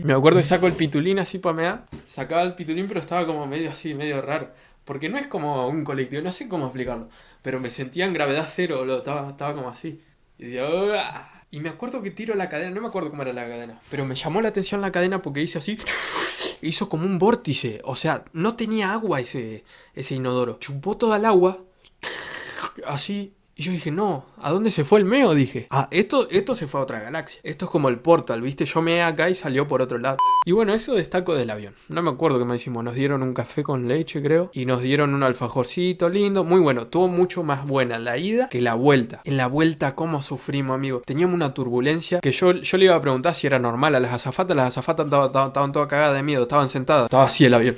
Me 0.04 0.12
acuerdo 0.12 0.38
que 0.38 0.44
saco 0.44 0.66
el 0.66 0.74
pitulín 0.74 1.18
así 1.18 1.38
para 1.38 1.54
mear. 1.54 1.84
Sacaba 2.06 2.42
el 2.42 2.54
pitulín, 2.54 2.86
pero 2.88 3.00
estaba 3.00 3.26
como 3.26 3.46
medio 3.46 3.70
así, 3.70 3.94
medio 3.94 4.20
raro. 4.20 4.48
Porque 4.84 5.08
no 5.08 5.18
es 5.18 5.26
como 5.26 5.68
un 5.68 5.84
colectivo, 5.84 6.22
no 6.22 6.32
sé 6.32 6.48
cómo 6.48 6.66
explicarlo. 6.66 7.08
Pero 7.42 7.60
me 7.60 7.70
sentía 7.70 8.06
en 8.06 8.12
gravedad 8.12 8.46
cero, 8.48 8.78
boludo. 8.78 8.98
Estaba, 8.98 9.30
estaba 9.30 9.54
como 9.54 9.68
así. 9.68 10.02
Y 10.38 10.44
decía. 10.44 10.66
Y 11.52 11.60
me 11.60 11.68
acuerdo 11.68 12.00
que 12.02 12.12
tiro 12.12 12.36
la 12.36 12.48
cadena, 12.48 12.70
no 12.70 12.80
me 12.80 12.88
acuerdo 12.88 13.10
cómo 13.10 13.22
era 13.22 13.32
la 13.32 13.48
cadena. 13.48 13.80
Pero 13.90 14.04
me 14.04 14.14
llamó 14.14 14.40
la 14.40 14.48
atención 14.48 14.80
la 14.80 14.92
cadena 14.92 15.20
porque 15.20 15.42
hizo 15.42 15.58
así. 15.58 15.76
Hizo 16.62 16.88
como 16.88 17.06
un 17.06 17.18
vórtice. 17.18 17.80
O 17.84 17.96
sea, 17.96 18.24
no 18.32 18.54
tenía 18.54 18.92
agua 18.92 19.20
ese, 19.20 19.64
ese 19.94 20.14
inodoro. 20.14 20.58
Chupó 20.58 20.96
toda 20.96 21.16
el 21.16 21.24
agua. 21.24 21.58
Así. 22.86 23.32
Y 23.60 23.62
yo 23.62 23.72
dije, 23.72 23.90
no, 23.90 24.24
¿a 24.40 24.52
dónde 24.52 24.70
se 24.70 24.86
fue 24.86 25.00
el 25.00 25.04
meo? 25.04 25.34
Dije, 25.34 25.66
ah, 25.68 25.86
esto, 25.90 26.26
esto 26.30 26.54
se 26.54 26.66
fue 26.66 26.80
a 26.80 26.82
otra 26.82 26.98
galaxia. 26.98 27.40
Esto 27.42 27.66
es 27.66 27.70
como 27.70 27.90
el 27.90 27.98
portal, 27.98 28.40
¿viste? 28.40 28.64
Yo 28.64 28.80
me 28.80 29.02
acá 29.02 29.28
y 29.28 29.34
salió 29.34 29.68
por 29.68 29.82
otro 29.82 29.98
lado. 29.98 30.16
Y 30.46 30.52
bueno, 30.52 30.72
eso 30.72 30.94
destaco 30.94 31.34
del 31.34 31.50
avión. 31.50 31.74
No 31.90 32.00
me 32.00 32.08
acuerdo 32.08 32.38
qué 32.38 32.46
me 32.46 32.54
decimos. 32.54 32.82
Nos 32.82 32.94
dieron 32.94 33.22
un 33.22 33.34
café 33.34 33.62
con 33.62 33.86
leche, 33.86 34.22
creo. 34.22 34.50
Y 34.54 34.64
nos 34.64 34.80
dieron 34.80 35.12
un 35.12 35.22
alfajorcito 35.22 36.08
lindo. 36.08 36.42
Muy 36.42 36.58
bueno. 36.58 36.86
Tuvo 36.86 37.08
mucho 37.08 37.42
más 37.42 37.66
buena 37.66 37.98
la 37.98 38.16
ida 38.16 38.48
que 38.48 38.62
la 38.62 38.72
vuelta. 38.72 39.20
En 39.24 39.36
la 39.36 39.46
vuelta, 39.46 39.94
¿cómo 39.94 40.22
sufrimos, 40.22 40.74
amigo? 40.74 41.02
Teníamos 41.04 41.34
una 41.34 41.52
turbulencia 41.52 42.20
que 42.20 42.32
yo, 42.32 42.52
yo 42.52 42.78
le 42.78 42.86
iba 42.86 42.96
a 42.96 43.02
preguntar 43.02 43.34
si 43.34 43.46
era 43.46 43.58
normal 43.58 43.94
a 43.94 44.00
las 44.00 44.14
azafatas. 44.14 44.56
Las 44.56 44.68
azafatas 44.68 45.04
estaban 45.04 45.72
todas 45.72 45.86
cagadas 45.86 46.14
de 46.14 46.22
miedo. 46.22 46.44
Estaban 46.44 46.70
sentadas. 46.70 47.04
Estaba 47.04 47.24
así 47.24 47.44
el 47.44 47.52
avión. 47.52 47.76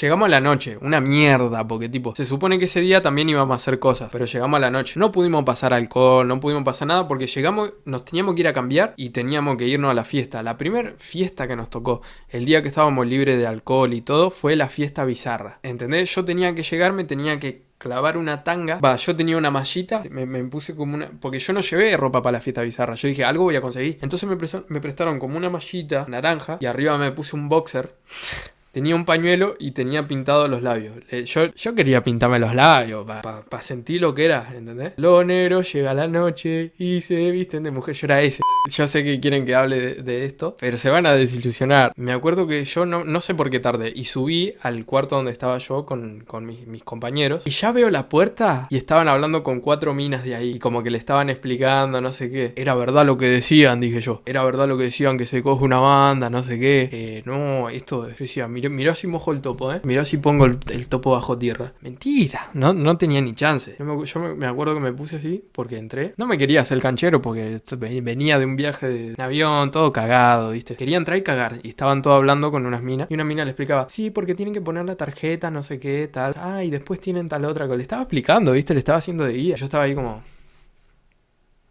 Llegamos 0.00 0.26
a 0.26 0.28
la 0.28 0.40
noche, 0.40 0.76
una 0.80 1.00
mierda, 1.00 1.68
porque 1.68 1.88
tipo, 1.88 2.16
se 2.16 2.24
supone 2.24 2.58
que 2.58 2.64
ese 2.64 2.80
día 2.80 3.00
también 3.00 3.28
íbamos 3.28 3.52
a 3.52 3.56
hacer 3.56 3.78
cosas, 3.78 4.08
pero 4.10 4.24
llegamos 4.24 4.56
a 4.56 4.60
la 4.60 4.70
noche. 4.70 4.94
No 4.98 5.12
pudimos 5.12 5.44
pasar 5.44 5.72
alcohol, 5.72 6.26
no 6.26 6.40
pudimos 6.40 6.64
pasar 6.64 6.88
nada 6.88 7.06
porque 7.06 7.28
llegamos, 7.28 7.74
nos 7.84 8.04
teníamos 8.04 8.34
que 8.34 8.40
ir 8.40 8.48
a 8.48 8.52
cambiar 8.52 8.94
y 8.96 9.10
teníamos 9.10 9.56
que 9.56 9.68
irnos 9.68 9.92
a 9.92 9.94
la 9.94 10.04
fiesta. 10.04 10.42
La 10.42 10.56
primera 10.56 10.94
fiesta 10.98 11.46
que 11.46 11.54
nos 11.54 11.70
tocó, 11.70 12.02
el 12.28 12.44
día 12.44 12.60
que 12.60 12.68
estábamos 12.68 13.06
libres 13.06 13.38
de 13.38 13.46
alcohol 13.46 13.92
y 13.94 14.00
todo, 14.00 14.30
fue 14.30 14.56
la 14.56 14.68
fiesta 14.68 15.04
bizarra. 15.04 15.60
¿Entendés? 15.62 16.12
Yo 16.12 16.24
tenía 16.24 16.56
que 16.56 16.64
llegar, 16.64 16.92
me 16.92 17.04
tenía 17.04 17.38
que 17.38 17.62
clavar 17.78 18.16
una 18.16 18.42
tanga. 18.42 18.80
Va, 18.80 18.96
yo 18.96 19.14
tenía 19.14 19.36
una 19.36 19.52
mallita, 19.52 20.02
me, 20.10 20.42
puse 20.44 20.74
como 20.74 20.94
una... 20.94 21.08
Porque 21.20 21.38
yo 21.38 21.52
no 21.52 21.60
llevé 21.60 21.96
ropa 21.96 22.20
para 22.20 22.38
la 22.38 22.40
fiesta 22.40 22.62
bizarra, 22.62 22.96
yo 22.96 23.06
dije, 23.06 23.24
algo 23.24 23.44
voy 23.44 23.54
a 23.54 23.60
conseguir. 23.60 23.98
Entonces 24.02 24.28
me, 24.28 24.36
me 24.68 24.80
prestaron 24.80 25.20
como 25.20 25.36
una 25.36 25.50
mallita 25.50 26.04
naranja 26.08 26.58
y 26.58 26.66
arriba 26.66 26.98
me 26.98 27.12
puse 27.12 27.36
un 27.36 27.48
boxer. 27.48 27.94
Tenía 28.74 28.96
un 28.96 29.04
pañuelo 29.04 29.54
y 29.60 29.70
tenía 29.70 30.08
pintados 30.08 30.50
los 30.50 30.60
labios. 30.60 30.96
Eh, 31.08 31.22
yo, 31.26 31.54
yo 31.54 31.76
quería 31.76 32.02
pintarme 32.02 32.40
los 32.40 32.56
labios 32.56 33.06
para 33.06 33.62
sentir 33.62 34.00
lo 34.00 34.12
que 34.16 34.24
era, 34.24 34.52
¿entendés? 34.52 34.94
Lo 34.96 35.22
negro 35.22 35.62
llega 35.62 35.94
la 35.94 36.08
noche 36.08 36.72
y 36.76 37.00
se 37.00 37.30
visten 37.30 37.62
de 37.62 37.70
mujer. 37.70 37.94
Yo 37.94 38.06
era 38.08 38.20
ese. 38.20 38.40
Yo 38.68 38.88
sé 38.88 39.04
que 39.04 39.20
quieren 39.20 39.46
que 39.46 39.54
hable 39.54 39.94
de, 40.02 40.24
esto, 40.24 40.56
pero 40.58 40.76
se 40.76 40.90
van 40.90 41.06
a 41.06 41.14
desilusionar. 41.14 41.92
Me 41.96 42.12
acuerdo 42.12 42.48
que 42.48 42.64
yo 42.64 42.84
no, 42.84 43.04
no 43.04 43.20
sé 43.20 43.34
por 43.34 43.48
qué 43.48 43.60
tardé 43.60 43.92
y 43.94 44.06
subí 44.06 44.54
al 44.62 44.84
cuarto 44.86 45.14
donde 45.14 45.30
estaba 45.30 45.58
yo 45.58 45.86
con, 45.86 46.24
con 46.26 46.44
mis, 46.44 46.66
mis 46.66 46.82
compañeros 46.82 47.42
y 47.44 47.50
ya 47.50 47.70
veo 47.70 47.90
la 47.90 48.08
puerta 48.08 48.66
y 48.70 48.76
estaban 48.76 49.06
hablando 49.06 49.44
con 49.44 49.60
cuatro 49.60 49.94
minas 49.94 50.24
de 50.24 50.34
ahí 50.34 50.54
y 50.54 50.58
como 50.58 50.82
que 50.82 50.90
le 50.90 50.98
estaban 50.98 51.30
explicando, 51.30 52.00
no 52.00 52.10
sé 52.10 52.30
qué. 52.30 52.54
Era 52.56 52.74
verdad 52.74 53.06
lo 53.06 53.16
que 53.18 53.26
decían, 53.26 53.80
dije 53.80 54.00
yo. 54.00 54.22
Era 54.26 54.42
verdad 54.42 54.66
lo 54.66 54.76
que 54.76 54.84
decían 54.84 55.16
que 55.18 55.26
se 55.26 55.42
coge 55.42 55.62
una 55.62 55.78
banda, 55.78 56.28
no 56.28 56.42
sé 56.42 56.58
qué. 56.58 56.88
Eh, 56.90 57.22
no, 57.24 57.68
esto, 57.68 58.08
yo 58.08 58.16
decía, 58.18 58.48
mirá 58.70 58.94
si 58.94 59.06
mojo 59.06 59.32
el 59.32 59.40
topo, 59.40 59.72
¿eh? 59.72 59.80
Mirá 59.84 60.04
si 60.04 60.18
pongo 60.18 60.44
el, 60.46 60.58
topo 60.88 61.12
bajo 61.12 61.38
tierra. 61.38 61.72
Mentira, 61.80 62.48
no, 62.54 62.72
no 62.72 62.96
tenía 62.96 63.20
ni 63.20 63.34
chance. 63.34 63.76
Yo, 63.78 63.84
me, 63.84 64.06
yo 64.06 64.20
me- 64.20 64.46
acuerdo 64.46 64.74
que 64.74 64.80
me 64.80 64.92
puse 64.92 65.16
así 65.16 65.44
porque 65.52 65.78
entré. 65.78 66.14
No 66.16 66.26
me 66.26 66.38
quería 66.38 66.60
hacer 66.60 66.80
canchero 66.80 67.20
porque 67.22 67.60
ve- 67.78 68.00
venía 68.00 68.38
de 68.38 68.44
un 68.46 68.56
viaje 68.56 68.88
de 68.88 69.22
avión, 69.22 69.70
todo 69.70 69.92
cagado, 69.92 70.50
¿viste? 70.50 70.76
Quería 70.76 70.96
entrar 70.96 71.16
y 71.18 71.22
cagar. 71.22 71.58
Y 71.62 71.68
estaban 71.68 72.02
todos 72.02 72.16
hablando 72.16 72.50
con 72.50 72.66
unas 72.66 72.82
minas. 72.82 73.08
Y 73.10 73.14
una 73.14 73.24
mina 73.24 73.44
le 73.44 73.50
explicaba, 73.52 73.86
sí, 73.88 74.10
porque 74.10 74.34
tienen 74.34 74.54
que 74.54 74.60
poner 74.60 74.84
la 74.84 74.96
tarjeta, 74.96 75.50
no 75.50 75.62
sé 75.62 75.78
qué, 75.80 76.08
tal. 76.12 76.34
Ah, 76.36 76.62
y 76.64 76.70
después 76.70 77.00
tienen 77.00 77.28
tal 77.28 77.44
otra. 77.44 77.66
Le 77.66 77.82
estaba 77.82 78.02
explicando, 78.02 78.52
¿viste? 78.52 78.72
Le 78.74 78.78
estaba 78.80 78.98
haciendo 78.98 79.24
de 79.24 79.32
guía. 79.32 79.56
Yo 79.56 79.64
estaba 79.64 79.84
ahí 79.84 79.94
como... 79.94 80.22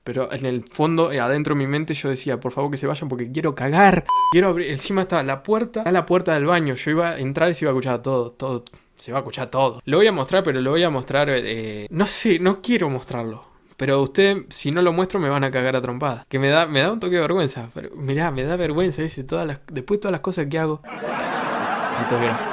Pero 0.04 0.32
en 0.32 0.46
el 0.46 0.64
fondo, 0.66 1.12
eh, 1.12 1.20
adentro 1.20 1.56
de 1.56 1.60
mi 1.60 1.68
mente, 1.68 1.94
yo 1.94 2.10
decía, 2.10 2.40
por 2.40 2.52
favor 2.52 2.72
que 2.72 2.78
se 2.78 2.88
vayan 2.88 3.08
porque 3.08 3.32
quiero 3.32 3.56
cagar. 3.56 4.06
Quiero 4.32 4.50
abrir. 4.50 4.70
Encima 4.70 5.04
estaba 5.04 5.24
la 5.24 5.44
puerta, 5.44 5.80
está 5.82 5.92
la 5.92 6.06
puerta 6.06 6.34
del 6.34 6.46
baño. 6.46 6.76
Yo 6.76 6.92
iba 6.92 7.10
a 7.12 7.20
entrar 7.20 7.50
y 7.50 7.54
se 7.54 7.66
iba 7.66 7.72
a 7.72 7.74
escuchar 7.74 8.02
todo, 8.02 8.32
todo. 8.32 8.66
Se 8.98 9.12
va 9.12 9.20
a 9.20 9.22
escuchar 9.22 9.50
todo. 9.50 9.82
Lo 9.86 9.98
voy 9.98 10.08
a 10.08 10.12
mostrar, 10.12 10.44
pero 10.44 10.62
lo 10.62 10.72
voy 10.72 10.84
a 10.84 10.90
mostrar. 10.90 11.30
eh, 11.30 11.88
no 11.90 12.06
sé, 12.06 12.40
no 12.40 12.62
quiero 12.62 12.90
mostrarlo. 12.90 13.46
Pero 13.78 14.02
usted, 14.02 14.46
si 14.50 14.72
no 14.72 14.82
lo 14.82 14.94
muestro, 14.94 15.20
me 15.20 15.30
van 15.30 15.44
a 15.44 15.52
cagar 15.52 15.76
a 15.76 15.82
trompada. 15.82 16.26
Que 16.30 16.40
me 16.40 16.50
da, 16.50 16.68
me 16.68 16.82
da 16.82 16.92
un 16.92 17.00
toque 17.00 17.16
de 17.16 17.22
vergüenza. 17.22 17.70
Pero 17.74 17.90
mirá, 17.96 18.32
me 18.32 18.44
da 18.44 18.56
vergüenza 18.56 19.01
ese, 19.01 19.24
todas 19.24 19.48
las, 19.48 19.60
después 19.68 20.00
todas 20.00 20.12
las 20.12 20.22
cosas 20.22 20.46
que 20.50 20.60
hago. 20.60 20.82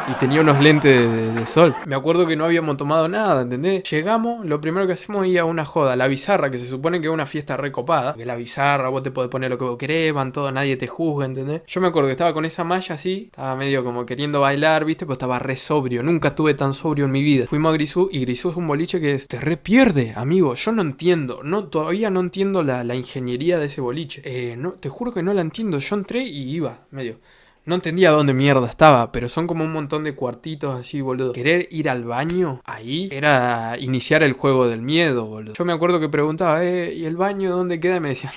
Y 0.08 0.12
tenía 0.14 0.40
unos 0.40 0.60
lentes 0.62 0.96
de, 0.98 1.08
de- 1.08 1.32
de 1.32 1.46
sol. 1.46 1.74
Me 1.86 1.94
acuerdo 1.94 2.26
que 2.26 2.36
no 2.36 2.44
habíamos 2.44 2.76
tomado 2.76 3.08
nada, 3.08 3.42
¿entendés? 3.42 3.82
Llegamos, 3.90 4.44
lo 4.46 4.60
primero 4.60 4.86
que 4.86 4.92
hacemos 4.92 5.24
es 5.24 5.32
ir 5.32 5.38
a 5.40 5.44
una 5.44 5.64
joda, 5.64 5.96
la 5.96 6.08
bizarra, 6.08 6.50
que 6.50 6.58
se 6.58 6.66
supone 6.66 7.00
que 7.00 7.06
es 7.06 7.12
una 7.12 7.26
fiesta 7.26 7.56
recopada. 7.56 8.14
Que 8.14 8.26
la 8.26 8.34
bizarra, 8.36 8.88
vos 8.88 9.02
te 9.02 9.10
podés 9.10 9.30
poner 9.30 9.50
lo 9.50 9.58
que 9.58 9.64
vos 9.64 9.76
querés, 9.78 10.12
van 10.12 10.32
todos, 10.32 10.52
nadie 10.52 10.76
te 10.76 10.86
juzga, 10.86 11.26
¿entendés? 11.26 11.62
Yo 11.66 11.80
me 11.80 11.88
acuerdo 11.88 12.08
que 12.08 12.12
estaba 12.12 12.32
con 12.34 12.44
esa 12.44 12.64
malla 12.64 12.94
así, 12.94 13.24
estaba 13.30 13.54
medio 13.56 13.84
como 13.84 14.04
queriendo 14.06 14.40
bailar, 14.40 14.84
¿viste? 14.84 15.04
Pero 15.06 15.14
estaba 15.14 15.38
re 15.38 15.56
sobrio, 15.56 16.02
nunca 16.02 16.28
estuve 16.28 16.54
tan 16.54 16.74
sobrio 16.74 17.04
en 17.06 17.12
mi 17.12 17.22
vida. 17.22 17.46
Fuimos 17.46 17.70
a 17.70 17.74
Grisú 17.74 18.08
y 18.12 18.20
Grisú 18.20 18.50
es 18.50 18.56
un 18.56 18.66
boliche 18.66 19.00
que 19.00 19.18
te 19.18 19.40
re 19.40 19.56
pierde, 19.56 20.12
amigo. 20.16 20.54
Yo 20.54 20.72
no 20.72 20.82
entiendo, 20.82 21.40
no, 21.42 21.64
todavía 21.68 22.10
no 22.10 22.20
entiendo 22.20 22.62
la, 22.62 22.84
la 22.84 22.94
ingeniería 22.94 23.58
de 23.58 23.66
ese 23.66 23.80
boliche. 23.80 24.22
Eh, 24.24 24.56
no, 24.56 24.72
te 24.72 24.88
juro 24.88 25.12
que 25.12 25.22
no 25.22 25.32
la 25.34 25.40
entiendo. 25.40 25.78
Yo 25.78 25.96
entré 25.96 26.22
y 26.22 26.50
iba, 26.54 26.80
medio. 26.90 27.16
No 27.64 27.74
entendía 27.74 28.10
dónde 28.10 28.32
mierda 28.32 28.66
estaba, 28.66 29.12
pero 29.12 29.28
son 29.28 29.46
como 29.46 29.64
un 29.64 29.72
montón 29.72 30.04
de 30.04 30.14
cuartitos 30.14 30.80
así, 30.80 31.00
boludo. 31.00 31.32
Querer 31.32 31.68
ir 31.70 31.90
al 31.90 32.04
baño 32.04 32.60
ahí 32.64 33.08
era 33.12 33.76
iniciar 33.78 34.22
el 34.22 34.32
juego 34.32 34.68
del 34.68 34.80
miedo, 34.82 35.26
boludo. 35.26 35.54
Yo 35.54 35.64
me 35.64 35.72
acuerdo 35.72 36.00
que 36.00 36.08
preguntaba, 36.08 36.64
eh, 36.64 36.94
¿y 36.94 37.04
el 37.04 37.16
baño 37.16 37.50
dónde 37.50 37.78
queda? 37.78 37.96
Y 37.96 38.00
me 38.00 38.08
decían, 38.10 38.32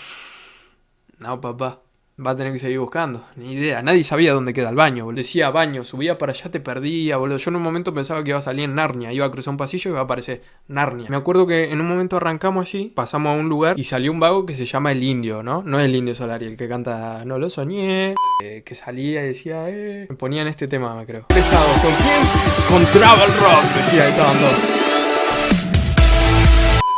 no, 1.20 1.40
papá. 1.40 1.83
Va 2.24 2.32
a 2.32 2.38
tener 2.38 2.54
que 2.54 2.60
seguir 2.60 2.78
buscando. 2.78 3.26
Ni 3.36 3.54
idea. 3.54 3.82
Nadie 3.82 4.04
sabía 4.04 4.34
dónde 4.34 4.54
queda 4.54 4.70
el 4.70 4.76
baño, 4.76 5.04
boludo. 5.06 5.18
Decía 5.18 5.50
baño, 5.50 5.84
subía 5.84 6.20
para 6.20 6.32
allá, 6.32 6.52
te 6.52 6.60
perdía, 6.60 7.18
boludo. 7.18 7.38
Yo 7.40 7.50
en 7.50 7.56
un 7.56 7.64
momento 7.64 7.92
pensaba 7.92 8.24
que 8.24 8.30
iba 8.30 8.38
a 8.38 8.42
salir 8.44 8.66
en 8.66 8.76
Narnia. 8.76 9.12
Iba 9.12 9.26
a 9.26 9.32
cruzar 9.32 9.52
un 9.52 9.58
pasillo 9.58 9.90
y 9.90 9.94
iba 9.94 10.00
a 10.02 10.04
aparecer 10.04 10.44
Narnia. 10.68 11.08
Me 11.10 11.16
acuerdo 11.16 11.48
que 11.48 11.72
en 11.72 11.82
un 11.82 11.88
momento 11.88 12.18
arrancamos 12.18 12.68
allí, 12.68 12.92
pasamos 12.96 13.36
a 13.36 13.40
un 13.40 13.50
lugar 13.50 13.80
y 13.80 13.84
salió 13.86 14.12
un 14.12 14.20
vago 14.20 14.46
que 14.46 14.54
se 14.54 14.68
llama 14.68 14.92
El 14.92 15.02
Indio, 15.02 15.42
¿no? 15.42 15.64
No 15.66 15.80
es 15.80 15.86
el 15.86 15.96
Indio 15.96 16.14
Solari, 16.14 16.46
el 16.46 16.56
que 16.56 16.70
canta 16.70 17.24
No 17.26 17.40
lo 17.40 17.50
soñé. 17.50 18.14
eh, 18.44 18.62
que 18.64 18.76
salía 18.76 19.24
y 19.24 19.30
decía, 19.30 19.70
eh. 19.70 20.06
Me 20.08 20.16
ponían 20.16 20.46
este 20.48 20.68
tema, 20.68 20.96
me 20.96 21.08
creo. 21.08 21.26
Pesado, 21.30 21.66
¿con 21.82 21.94
quién? 21.96 22.28
Con 22.70 22.86
Travel 22.94 23.30
Rock, 23.40 23.64
decía, 23.76 24.08
estaban 24.08 24.38
todos. 24.38 24.83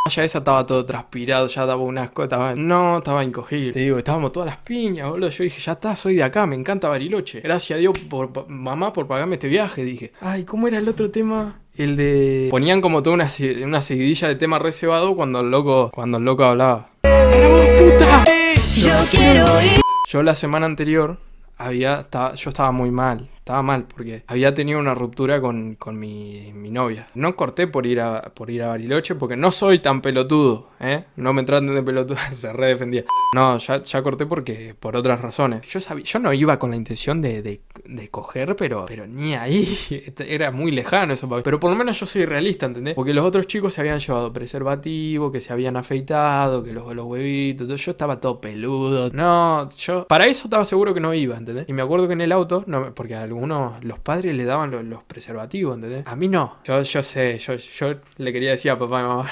Ya 0.08 0.24
esa 0.24 0.38
estaba 0.38 0.68
todo 0.68 0.86
transpirado, 0.86 1.48
ya 1.48 1.66
daba 1.66 1.82
un 1.82 1.98
asco, 1.98 2.22
estaba... 2.22 2.54
No, 2.54 3.00
estaba 3.00 3.24
incogible. 3.24 3.74
Te 3.74 3.80
digo, 3.80 3.98
estábamos 3.98 4.32
todas 4.32 4.46
las 4.46 4.58
piñas, 4.60 5.10
boludo. 5.10 5.30
Yo 5.30 5.44
dije, 5.44 5.60
ya 5.60 5.72
está, 5.72 5.96
soy 5.96 6.16
de 6.16 6.24
acá, 6.24 6.46
me 6.46 6.56
encanta 6.56 6.88
Bariloche. 6.88 7.42
Gracias 7.42 7.76
a 7.76 7.80
Dios 7.80 7.98
por 8.08 8.48
mamá 8.48 8.94
por 8.94 9.08
pagarme 9.08 9.34
este 9.34 9.48
viaje, 9.48 9.84
dije. 9.84 10.14
Ay, 10.22 10.44
¿cómo 10.44 10.68
era 10.68 10.78
el 10.78 10.88
otro 10.88 11.10
tema? 11.10 11.60
El 11.76 11.96
de... 11.96 12.50
Ponían 12.52 12.82
como 12.82 13.02
toda 13.02 13.16
una, 13.16 13.28
una 13.64 13.82
seguidilla 13.82 14.28
de 14.28 14.36
tema 14.36 14.60
reservado 14.60 15.16
cuando 15.16 15.40
el 15.40 15.50
loco, 15.50 15.90
cuando 15.92 16.20
el 16.20 16.24
loco 16.24 16.44
hablaba. 16.44 16.90
¡Para 17.02 17.48
vos, 17.50 17.66
puta! 17.66 18.26
Yo 18.76 18.94
quiero 19.10 19.62
ir. 19.64 19.82
Yo 20.08 20.22
la 20.22 20.36
semana 20.36 20.68
anterior 20.68 21.18
había, 21.58 22.02
estaba, 22.02 22.36
yo 22.36 22.52
estaba 22.52 22.72
muy 22.72 22.92
mal, 22.92 23.28
estaba 23.46 23.62
mal 23.62 23.86
porque 23.86 24.24
había 24.26 24.56
tenido 24.56 24.80
una 24.80 24.96
ruptura 24.96 25.40
con, 25.40 25.76
con 25.76 26.00
mi, 26.00 26.52
mi, 26.56 26.72
novia. 26.72 27.06
No 27.14 27.36
corté 27.36 27.68
por 27.68 27.86
ir, 27.86 28.02
a, 28.02 28.34
por 28.34 28.50
ir 28.50 28.64
a 28.64 28.70
Bariloche 28.70 29.14
porque 29.14 29.36
no 29.36 29.52
soy 29.52 29.78
tan 29.78 30.02
pelotudo, 30.02 30.70
¿eh? 30.80 31.04
No 31.16 31.32
me 31.32 31.44
traten 31.44 31.76
de 31.76 31.84
pelotudo, 31.84 32.18
se 32.32 32.52
redefendía. 32.52 33.04
No, 33.36 33.60
ya, 33.60 33.84
ya 33.84 34.02
corté 34.02 34.26
porque 34.26 34.74
por 34.80 34.96
otras 34.96 35.22
razones. 35.22 35.62
Yo 35.68 35.80
sabía, 35.80 36.04
yo 36.06 36.18
no 36.18 36.34
iba 36.34 36.58
con 36.58 36.72
la 36.72 36.76
intención 36.76 37.22
de, 37.22 37.44
de, 37.44 37.62
de 37.86 38.10
coger, 38.10 38.56
pero, 38.56 38.86
pero 38.88 39.06
ni 39.06 39.36
ahí. 39.36 39.78
Era 40.18 40.50
muy 40.50 40.72
lejano 40.72 41.14
eso 41.14 41.30
Pero 41.44 41.60
por 41.60 41.70
lo 41.70 41.76
menos 41.76 42.00
yo 42.00 42.08
soy 42.08 42.26
realista, 42.26 42.66
¿entendés? 42.66 42.96
Porque 42.96 43.14
los 43.14 43.24
otros 43.24 43.46
chicos 43.46 43.74
se 43.74 43.82
habían 43.82 44.00
llevado 44.00 44.34
preservativo, 44.34 45.32
que 45.32 45.40
se 45.40 45.54
habían 45.54 45.78
afeitado, 45.78 46.64
que 46.64 46.74
los, 46.74 46.96
los 46.96 47.06
huevitos. 47.06 47.80
Yo 47.80 47.92
estaba 47.92 48.20
todo 48.20 48.42
peludo. 48.42 49.12
No, 49.14 49.70
yo 49.70 50.08
para 50.08 50.26
eso 50.26 50.48
estaba 50.48 50.66
seguro 50.66 50.96
que 50.96 51.00
no 51.00 51.14
iba, 51.14 51.38
¿entendés? 51.38 51.66
Y 51.68 51.74
me 51.74 51.84
acuerdo 51.84 52.08
que 52.08 52.14
en 52.14 52.22
el 52.22 52.32
auto, 52.32 52.64
no, 52.66 52.96
porque 52.96 53.14
algunos, 53.36 53.84
los 53.84 54.00
padres 54.00 54.36
le 54.36 54.46
daban 54.46 54.90
los, 54.90 55.04
preservativos, 55.04 55.76
¿entendés? 55.76 56.08
A 56.08 56.16
mí 56.16 56.28
no. 56.28 56.58
Yo, 56.64 56.82
yo 56.82 57.04
sé, 57.04 57.38
yo, 57.38 57.56
yo 57.56 57.96
le 58.18 58.34
quería 58.34 58.52
decir 58.52 58.72
a 58.72 58.80
papá 58.80 59.02
y 59.02 59.04
mamá, 59.04 59.32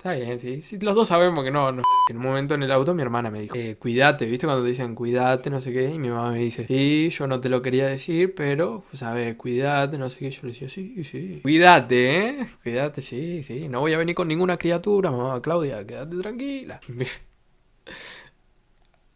Está 0.00 0.14
bien, 0.14 0.38
sí. 0.38 0.62
sí. 0.62 0.78
Los 0.78 0.94
dos 0.94 1.08
sabemos 1.08 1.44
que 1.44 1.50
no. 1.50 1.68
En 1.68 2.16
un 2.16 2.22
momento 2.22 2.54
en 2.54 2.62
el 2.62 2.72
auto 2.72 2.94
mi 2.94 3.02
hermana 3.02 3.30
me 3.30 3.42
dijo, 3.42 3.54
eh, 3.54 3.76
cuídate, 3.78 4.24
¿viste? 4.24 4.46
Cuando 4.46 4.64
te 4.64 4.70
dicen 4.70 4.94
cuídate, 4.94 5.50
no 5.50 5.60
sé 5.60 5.74
qué. 5.74 5.90
Y 5.90 5.98
mi 5.98 6.08
mamá 6.08 6.32
me 6.32 6.38
dice, 6.38 6.66
sí, 6.66 7.10
yo 7.10 7.26
no 7.26 7.38
te 7.38 7.50
lo 7.50 7.60
quería 7.60 7.86
decir, 7.86 8.34
pero, 8.34 8.82
¿sabes? 8.94 9.36
Cuídate, 9.36 9.98
no 9.98 10.08
sé 10.08 10.18
qué. 10.20 10.30
Yo 10.30 10.40
le 10.44 10.48
decía, 10.52 10.70
sí, 10.70 11.04
sí. 11.04 11.40
Cuídate, 11.42 12.28
¿eh? 12.28 12.46
Cuídate, 12.62 13.02
sí, 13.02 13.42
sí. 13.42 13.68
No 13.68 13.80
voy 13.80 13.92
a 13.92 13.98
venir 13.98 14.14
con 14.14 14.26
ninguna 14.28 14.56
criatura, 14.56 15.10
mamá 15.10 15.38
Claudia, 15.42 15.86
quédate 15.86 16.16
tranquila. 16.16 16.80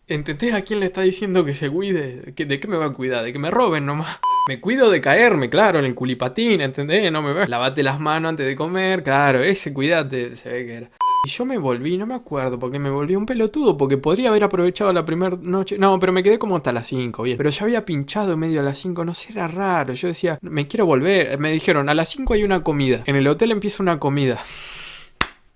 ¿Entendés 0.06 0.52
a 0.52 0.60
quién 0.60 0.80
le 0.80 0.86
está 0.86 1.00
diciendo 1.00 1.46
que 1.46 1.54
se 1.54 1.70
cuide? 1.70 2.34
¿De 2.36 2.60
qué 2.60 2.68
me 2.68 2.76
va 2.76 2.86
a 2.86 2.92
cuidar? 2.92 3.24
De 3.24 3.32
que 3.32 3.38
me 3.38 3.50
roben 3.50 3.86
nomás. 3.86 4.18
Me 4.46 4.60
cuido 4.60 4.90
de 4.90 5.00
caerme, 5.00 5.48
claro, 5.48 5.78
en 5.78 5.86
el 5.86 5.94
culipatín, 5.94 6.60
¿entendés? 6.60 7.10
No 7.10 7.22
me 7.22 7.32
ve. 7.32 7.48
Lavate 7.48 7.82
las 7.82 7.98
manos 7.98 8.28
antes 8.28 8.46
de 8.46 8.54
comer, 8.54 9.02
claro, 9.02 9.42
ese 9.42 9.72
cuídate, 9.72 10.36
se 10.36 10.50
ve 10.50 10.66
que 10.66 10.74
era. 10.74 10.90
Y 11.26 11.30
yo 11.30 11.46
me 11.46 11.56
volví, 11.56 11.96
no 11.96 12.04
me 12.04 12.14
acuerdo, 12.14 12.58
porque 12.58 12.78
me 12.78 12.90
volví 12.90 13.16
un 13.16 13.24
pelotudo, 13.24 13.78
porque 13.78 13.96
podría 13.96 14.28
haber 14.28 14.44
aprovechado 14.44 14.92
la 14.92 15.06
primera 15.06 15.38
noche. 15.40 15.78
No, 15.78 15.98
pero 15.98 16.12
me 16.12 16.22
quedé 16.22 16.38
como 16.38 16.56
hasta 16.56 16.70
las 16.70 16.86
5, 16.88 17.22
bien. 17.22 17.38
Pero 17.38 17.48
ya 17.48 17.64
había 17.64 17.86
pinchado 17.86 18.36
medio 18.36 18.60
a 18.60 18.62
las 18.62 18.78
5, 18.80 19.06
no 19.06 19.14
sé, 19.14 19.32
era 19.32 19.48
raro. 19.48 19.94
Yo 19.94 20.08
decía, 20.08 20.38
me 20.42 20.68
quiero 20.68 20.84
volver. 20.84 21.38
Me 21.38 21.50
dijeron, 21.50 21.88
a 21.88 21.94
las 21.94 22.10
5 22.10 22.34
hay 22.34 22.44
una 22.44 22.62
comida. 22.62 23.02
En 23.06 23.16
el 23.16 23.26
hotel 23.26 23.52
empieza 23.52 23.82
una 23.82 23.98
comida. 23.98 24.44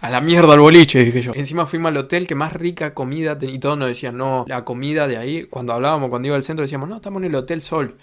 A 0.01 0.11
la 0.11 0.21
mierda 0.21 0.53
al 0.55 0.61
boliche, 0.61 1.05
dije 1.05 1.23
yo. 1.23 1.33
Encima 1.35 1.67
fuimos 1.67 1.91
al 1.91 1.97
hotel 1.97 2.29
que 2.29 2.37
más 2.37 2.53
rica 2.53 2.95
comida 2.95 3.37
tenía. 3.37 3.57
Y 3.57 3.59
todos 3.59 3.77
nos 3.77 3.89
decían, 3.89 4.17
no, 4.17 4.45
la 4.47 4.65
comida 4.65 5.09
de 5.09 5.17
ahí. 5.17 5.45
Cuando 5.45 5.73
hablábamos, 5.73 6.09
cuando 6.09 6.29
iba 6.29 6.37
al 6.37 6.45
centro, 6.45 6.63
decíamos, 6.63 6.89
no, 6.89 6.97
estamos 6.97 7.21
en 7.21 7.29
el 7.29 7.35
Hotel 7.35 7.63
Sol. 7.63 7.97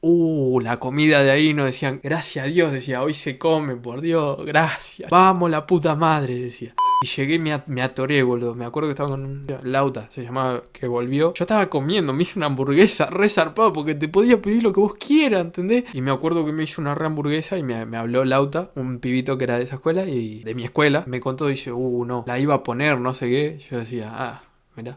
Uh, 0.00 0.60
la 0.60 0.78
comida 0.78 1.22
de 1.22 1.30
ahí 1.30 1.52
nos 1.52 1.66
decían, 1.66 2.00
gracias 2.02 2.46
a 2.46 2.48
Dios, 2.48 2.72
decía, 2.72 3.02
hoy 3.02 3.14
se 3.14 3.38
come, 3.38 3.76
por 3.76 4.00
Dios, 4.00 4.44
gracias. 4.46 5.10
Vamos, 5.10 5.50
la 5.50 5.66
puta 5.66 5.94
madre, 5.94 6.38
decía. 6.38 6.74
Y 7.02 7.06
llegué 7.06 7.34
y 7.34 7.38
me, 7.38 7.82
atoré, 7.82 8.22
boludo. 8.22 8.54
Me 8.54 8.64
acuerdo 8.64 8.88
que 8.88 8.92
estaba 8.92 9.08
con 9.08 9.24
un 9.24 9.46
Lauta, 9.64 10.08
se 10.10 10.22
llamaba, 10.22 10.62
que 10.72 10.86
volvió. 10.86 11.34
Yo 11.34 11.42
estaba 11.42 11.68
comiendo, 11.68 12.12
me 12.12 12.22
hice 12.22 12.38
una 12.38 12.46
hamburguesa 12.46 13.06
re 13.06 13.28
zarpado 13.28 13.72
porque 13.72 13.96
te 13.96 14.06
podía 14.06 14.40
pedir 14.40 14.62
lo 14.62 14.72
que 14.72 14.78
vos 14.78 14.94
quieras, 14.94 15.40
¿entendés? 15.40 15.84
Y 15.94 16.00
me 16.00 16.12
acuerdo 16.12 16.46
que 16.46 16.52
me 16.52 16.62
hizo 16.62 16.80
una 16.80 16.94
re 16.94 17.06
hamburguesa 17.06 17.58
y 17.58 17.64
me, 17.64 17.74
habló 17.96 18.24
Lauta, 18.24 18.70
un 18.76 19.00
pibito 19.00 19.36
que 19.36 19.44
era 19.44 19.58
de 19.58 19.64
esa 19.64 19.74
escuela 19.74 20.04
y 20.04 20.44
de 20.44 20.54
mi 20.54 20.62
escuela. 20.62 21.02
Me 21.08 21.18
contó, 21.18 21.48
dice, 21.48 21.72
uh, 21.72 22.04
no, 22.04 22.22
la 22.26 22.38
iba 22.38 22.54
a 22.54 22.62
poner, 22.62 23.00
no 23.00 23.14
sé 23.14 23.28
qué. 23.28 23.58
Yo 23.68 23.78
decía, 23.78 24.12
ah, 24.14 24.42
mira, 24.76 24.96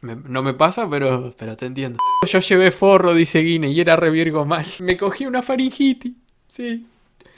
no 0.00 0.42
me 0.42 0.54
pasa, 0.54 0.88
pero, 0.88 1.34
pero 1.36 1.54
te 1.56 1.66
entiendo. 1.66 1.98
Yo 2.26 2.38
llevé 2.38 2.70
forro, 2.70 3.12
dice 3.12 3.40
Guine, 3.40 3.68
y 3.68 3.78
era 3.78 3.96
re 3.96 4.10
virgo 4.10 4.46
mal. 4.46 4.64
Me 4.80 4.96
cogí 4.96 5.26
una 5.26 5.42
faringitis, 5.42 6.14
sí. 6.46 6.86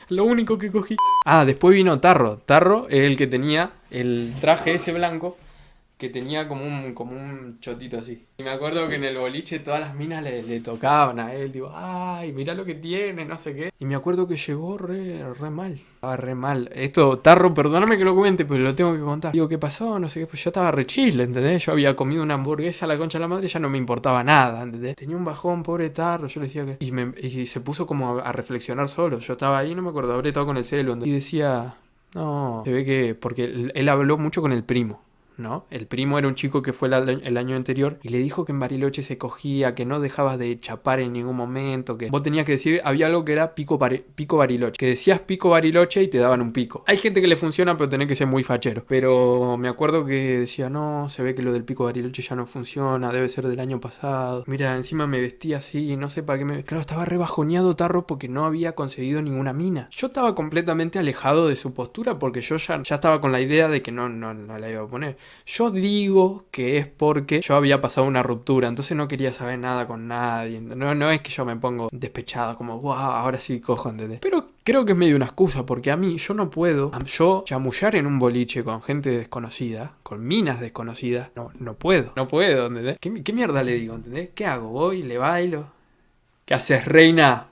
Lo 0.09 0.25
único 0.25 0.57
que 0.59 0.71
cogí. 0.71 0.97
Ah, 1.25 1.45
después 1.45 1.75
vino 1.75 1.99
Tarro. 1.99 2.39
Tarro 2.39 2.87
es 2.89 3.01
el 3.01 3.17
que 3.17 3.27
tenía 3.27 3.73
el 3.91 4.33
traje 4.41 4.75
ese 4.75 4.93
blanco 4.93 5.37
que 5.99 6.11
tenía 6.11 6.47
como 6.47 6.65
un, 6.65 6.93
como 6.93 7.13
un 7.13 7.59
chotito 7.61 7.99
así. 7.99 8.27
Y 8.37 8.43
me 8.43 8.51
acuerdo 8.51 8.87
que 8.87 8.97
en 8.97 9.05
el 9.05 9.17
boliche 9.17 9.61
todas 9.61 9.81
las 9.81 9.95
minas 9.95 10.23
le, 10.23 10.61
tocaban 10.61 11.19
a 11.19 11.33
él, 11.33 11.53
digo, 11.53 11.73
ay, 11.75 12.33
mira 12.33 12.53
lo 12.53 12.67
que 12.67 12.75
tiene, 12.75 13.25
no 13.25 13.39
sé 13.39 13.55
qué. 13.55 13.73
Y 13.79 13.87
me 13.87 13.95
acuerdo 13.95 14.29
que 14.29 14.37
llegó 14.37 14.77
re, 14.77 15.23
re 15.33 15.51
mal, 15.51 15.73
estaba 15.73 16.17
re 16.19 16.35
mal. 16.35 16.69
Esto, 16.75 17.19
Tarro, 17.21 17.55
perdóname 17.55 17.97
que 17.97 18.05
lo 18.05 18.15
cuente, 18.15 18.45
pero 18.45 18.63
lo 18.63 18.75
tengo 18.75 18.93
que 18.93 19.01
contar. 19.01 19.33
Digo, 19.33 19.49
¿qué 19.49 19.57
pasó? 19.57 19.99
No 19.99 20.11
sé 20.11 20.21
qué, 20.21 20.27
pues 20.27 20.45
yo 20.45 20.51
estaba 20.51 20.71
re 20.71 20.87
chile, 20.87 21.25
¿entendés? 21.25 21.65
Yo 21.65 21.73
había 21.73 21.97
comido 21.97 22.23
una 22.23 22.35
hamburguesa 22.35 22.85
a 22.85 22.89
la 22.89 22.99
concha 22.99 23.17
de 23.17 23.23
la 23.23 23.29
madre, 23.29 23.49
ya 23.49 23.59
no 23.59 23.71
me 23.71 23.79
importaba 23.79 24.23
nada, 24.23 24.63
¿entendés? 24.63 24.97
Tenía 24.97 25.17
un 25.17 25.25
bajón, 25.25 25.63
pobre 25.63 25.89
Tarro, 25.89 26.29
yo 26.29 26.41
le 26.41 26.49
decía 26.49 26.67
que... 26.67 26.77
Y, 26.85 26.93
me, 26.93 27.15
y 27.23 27.47
se 27.47 27.61
puso 27.61 27.87
como 27.87 28.19
a, 28.19 28.33
reflexionar 28.33 28.91
solo. 28.91 29.19
Yo 29.21 29.33
estaba 29.33 29.59
ahí, 29.59 29.75
no 29.75 29.81
me 29.81 29.89
acuerdo, 29.89 30.13
habré 30.13 30.29
estado 30.29 30.45
con 30.45 30.59
el 30.59 30.67
celo. 30.67 30.99
Y 31.03 31.11
decía, 31.11 31.77
no, 32.15 32.61
se 32.67 32.73
ve 32.73 32.85
que... 32.85 33.15
Porque 33.15 33.71
él 33.75 33.89
habló 33.89 34.19
mucho 34.19 34.43
con 34.43 34.53
el 34.53 34.63
primo. 34.63 35.06
¿No? 35.37 35.67
El 35.71 35.87
primo 35.87 36.19
era 36.19 36.29
un 36.29 36.35
chico 36.35 36.63
que 36.63 36.73
fue 36.73 36.89
el 36.89 37.37
año 37.37 37.57
anterior 37.57 37.99
y 38.03 38.09
le 38.09 38.19
dijo 38.19 38.45
que 38.45 38.53
en 38.53 38.61
Bariloche 38.61 39.03
se 39.03 39.19
cogía, 39.19 39.75
que 39.75 39.85
no 39.85 40.01
dejabas 40.01 40.39
de 40.39 40.59
chapar 40.61 41.01
en 41.01 41.13
ningún 41.13 41.37
momento, 41.37 41.99
que 41.99 42.11
vos 42.11 42.23
tenías 42.23 42.45
que 42.45 42.53
decir, 42.53 42.81
había 42.85 43.07
algo 43.07 43.25
que 43.25 43.33
era 43.33 43.55
pico, 43.55 43.79
pico 44.15 44.37
Bariloche, 44.37 44.79
que 44.79 44.87
decías 44.87 45.21
pico 45.21 45.51
Bariloche 45.51 46.03
y 46.03 46.09
te 46.09 46.19
daban 46.19 46.41
un 46.41 46.53
pico. 46.53 46.85
Hay 46.87 46.99
gente 46.99 47.21
que 47.21 47.29
le 47.29 47.37
funciona, 47.37 47.77
pero 47.77 47.89
tenés 47.89 48.09
que 48.09 48.15
ser 48.15 48.27
muy 48.27 48.43
fachero. 48.43 48.85
Pero 48.89 49.57
me 49.57 49.69
acuerdo 49.69 50.05
que 50.05 50.39
decía, 50.39 50.71
no, 50.71 51.09
se 51.09 51.23
ve 51.23 51.35
que 51.35 51.43
lo 51.43 51.53
del 51.53 51.65
pico 51.65 51.85
Bariloche 51.85 52.23
ya 52.23 52.37
no 52.37 52.47
funciona, 52.47 53.13
debe 53.13 53.29
ser 53.29 53.47
del 53.49 53.61
año 53.61 53.81
pasado. 53.81 54.45
Mira, 54.47 54.75
encima 54.77 55.07
me 55.07 55.21
vestía 55.21 55.59
así, 55.59 55.97
no 55.97 56.11
sé 56.11 56.23
para 56.23 56.39
qué 56.39 56.45
me... 56.45 56.65
Claro, 56.65 56.81
estaba 56.81 57.05
rebajoneado 57.05 57.77
Tarro 57.77 58.07
porque 58.07 58.29
no 58.29 58.45
había 58.45 58.75
conseguido 58.75 59.23
ninguna 59.23 59.53
mina. 59.53 59.89
Yo 59.91 60.09
estaba 60.09 60.35
completamente 60.35 60.99
alejado 60.99 61.49
de 61.49 61.57
su 61.57 61.75
postura 61.75 62.19
porque 62.19 62.41
yo 62.41 62.57
ya, 62.57 62.83
ya 62.83 62.95
estaba 62.97 63.21
con 63.21 63.33
la 63.33 63.41
idea 63.41 63.69
de 63.69 63.83
que 63.83 63.93
no, 63.93 64.09
no, 64.09 64.35
no 64.35 64.59
la 64.59 64.71
iba 64.71 64.83
a 64.83 64.87
poner. 64.89 65.17
Yo 65.47 65.71
digo 65.71 66.45
que 66.51 66.79
es 66.79 66.87
porque 66.87 67.41
yo 67.41 67.55
había 67.55 67.81
pasado 67.81 68.07
una 68.07 68.23
ruptura, 68.23 68.67
entonces 68.67 68.97
no 68.97 69.07
quería 69.07 69.33
saber 69.33 69.59
nada 69.59 69.87
con 69.87 70.09
nadie. 70.09 70.61
No, 70.61 70.95
no 70.95 71.11
es 71.11 71.21
que 71.21 71.31
yo 71.31 71.45
me 71.45 71.57
pongo 71.57 71.89
despechado, 71.93 72.57
como, 72.57 72.81
wow, 72.81 72.95
ahora 72.95 73.39
sí 73.39 73.61
cojo, 73.61 73.91
¿entendés? 73.91 74.19
Pero 74.21 74.49
creo 74.65 74.85
que 74.85 74.93
es 74.93 74.99
medio 74.99 75.15
una 75.15 75.27
excusa, 75.27 75.65
porque 75.65 75.91
a 75.91 75.97
mí 75.97 76.19
yo 76.19 76.35
no 76.35 76.51
puedo, 76.51 76.91
yo 77.05 77.45
chamullar 77.47 77.95
en 77.95 78.07
un 78.07 78.19
boliche 78.19 78.65
con 78.65 78.83
gente 78.83 79.11
desconocida, 79.11 79.93
con 80.03 80.27
minas 80.27 80.61
desconocidas, 80.61 81.31
no, 81.37 81.53
no 81.59 81.75
puedo, 81.75 82.13
no 82.17 82.27
puedo, 82.27 82.67
¿entendés? 82.67 82.99
¿Qué, 83.01 83.23
qué 83.23 83.33
mierda 83.33 83.63
le 83.63 83.75
digo, 83.75 83.95
¿entendés? 83.95 84.31
¿Qué 84.35 84.47
hago? 84.47 84.69
¿Voy? 84.69 85.03
¿Le 85.03 85.17
bailo? 85.17 85.69
¿Qué 86.45 86.55
haces, 86.55 86.85
reina? 86.85 87.49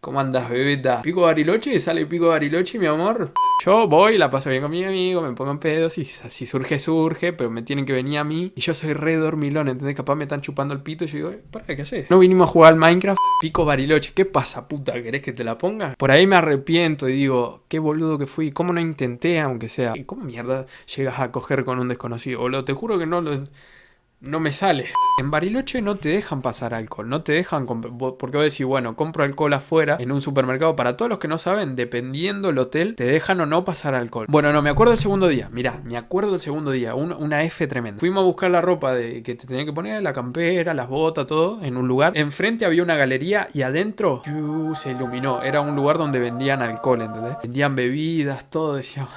¿Cómo 0.00 0.20
andas, 0.20 0.48
bebeta? 0.48 1.02
Pico 1.02 1.22
Bariloche, 1.22 1.80
sale 1.80 2.06
Pico 2.06 2.28
Bariloche, 2.28 2.78
mi 2.78 2.86
amor. 2.86 3.32
Yo 3.66 3.88
voy, 3.88 4.16
la 4.16 4.30
paso 4.30 4.48
bien 4.48 4.62
con 4.62 4.70
mi 4.70 4.84
amigo, 4.84 5.20
me 5.20 5.32
pongo 5.32 5.50
en 5.50 5.58
pedos 5.58 5.98
y 5.98 6.04
si 6.04 6.46
surge, 6.46 6.78
surge, 6.78 7.32
pero 7.32 7.50
me 7.50 7.62
tienen 7.62 7.84
que 7.84 7.92
venir 7.92 8.18
a 8.18 8.24
mí. 8.24 8.52
Y 8.54 8.60
yo 8.60 8.74
soy 8.74 8.92
re 8.92 9.16
dormilón, 9.16 9.66
entonces 9.66 9.96
capaz 9.96 10.14
me 10.14 10.22
están 10.22 10.40
chupando 10.40 10.72
el 10.72 10.82
pito 10.82 11.02
y 11.02 11.08
yo 11.08 11.16
digo, 11.16 11.30
eh, 11.30 11.42
¿para 11.50 11.66
qué 11.66 11.82
haces? 11.82 12.08
No 12.10 12.20
vinimos 12.20 12.48
a 12.48 12.52
jugar 12.52 12.74
al 12.74 12.78
Minecraft, 12.78 13.18
Pico 13.40 13.64
Bariloche. 13.64 14.12
¿Qué 14.14 14.24
pasa, 14.24 14.68
puta? 14.68 14.92
¿Querés 15.02 15.20
que 15.20 15.32
te 15.32 15.42
la 15.42 15.58
ponga? 15.58 15.94
Por 15.98 16.12
ahí 16.12 16.28
me 16.28 16.36
arrepiento 16.36 17.08
y 17.08 17.14
digo, 17.14 17.64
qué 17.66 17.80
boludo 17.80 18.18
que 18.18 18.26
fui. 18.28 18.52
¿Cómo 18.52 18.72
no 18.72 18.80
intenté, 18.80 19.40
aunque 19.40 19.68
sea? 19.68 19.94
¿Cómo 20.06 20.22
mierda 20.22 20.66
llegas 20.94 21.18
a 21.18 21.32
coger 21.32 21.64
con 21.64 21.80
un 21.80 21.88
desconocido? 21.88 22.38
Boludo, 22.38 22.64
te 22.64 22.72
juro 22.72 23.00
que 23.00 23.06
no 23.06 23.20
lo 23.20 23.42
no 24.20 24.40
me 24.40 24.52
sale. 24.52 24.86
En 25.18 25.30
Bariloche 25.30 25.82
no 25.82 25.96
te 25.96 26.10
dejan 26.10 26.42
pasar 26.42 26.74
alcohol, 26.74 27.08
no 27.08 27.22
te 27.22 27.32
dejan 27.32 27.66
porque 27.66 28.36
vos 28.36 28.44
decís, 28.44 28.64
bueno, 28.64 28.94
compro 28.94 29.24
alcohol 29.24 29.52
afuera 29.52 29.96
en 29.98 30.12
un 30.12 30.20
supermercado. 30.20 30.76
Para 30.76 30.96
todos 30.96 31.08
los 31.08 31.18
que 31.18 31.28
no 31.28 31.38
saben, 31.38 31.76
dependiendo 31.76 32.50
el 32.50 32.58
hotel, 32.58 32.94
te 32.94 33.04
dejan 33.04 33.40
o 33.40 33.46
no 33.46 33.64
pasar 33.64 33.94
alcohol. 33.94 34.26
Bueno, 34.28 34.52
no, 34.52 34.62
me 34.62 34.70
acuerdo 34.70 34.92
el 34.92 34.98
segundo 34.98 35.28
día. 35.28 35.48
Mirá, 35.52 35.80
me 35.84 35.96
acuerdo 35.96 36.34
el 36.34 36.40
segundo 36.40 36.70
día. 36.70 36.94
una 36.94 37.42
F 37.44 37.66
tremenda. 37.66 38.00
Fuimos 38.00 38.22
a 38.22 38.24
buscar 38.24 38.50
la 38.50 38.60
ropa 38.60 38.94
de, 38.94 39.22
que 39.22 39.34
te 39.34 39.46
tenía 39.46 39.64
que 39.64 39.72
poner, 39.72 40.02
la 40.02 40.12
campera, 40.12 40.74
las 40.74 40.88
botas, 40.88 41.26
todo, 41.26 41.62
en 41.62 41.76
un 41.76 41.88
lugar. 41.88 42.12
Enfrente 42.16 42.64
había 42.64 42.82
una 42.82 42.96
galería 42.96 43.48
y 43.52 43.62
adentro 43.62 44.22
se 44.74 44.92
iluminó. 44.92 45.42
Era 45.42 45.60
un 45.60 45.74
lugar 45.74 45.98
donde 45.98 46.18
vendían 46.18 46.62
alcohol, 46.62 47.02
¿entendés? 47.02 47.36
Vendían 47.42 47.74
bebidas, 47.74 48.48
todo. 48.50 48.76
Decía, 48.76 49.08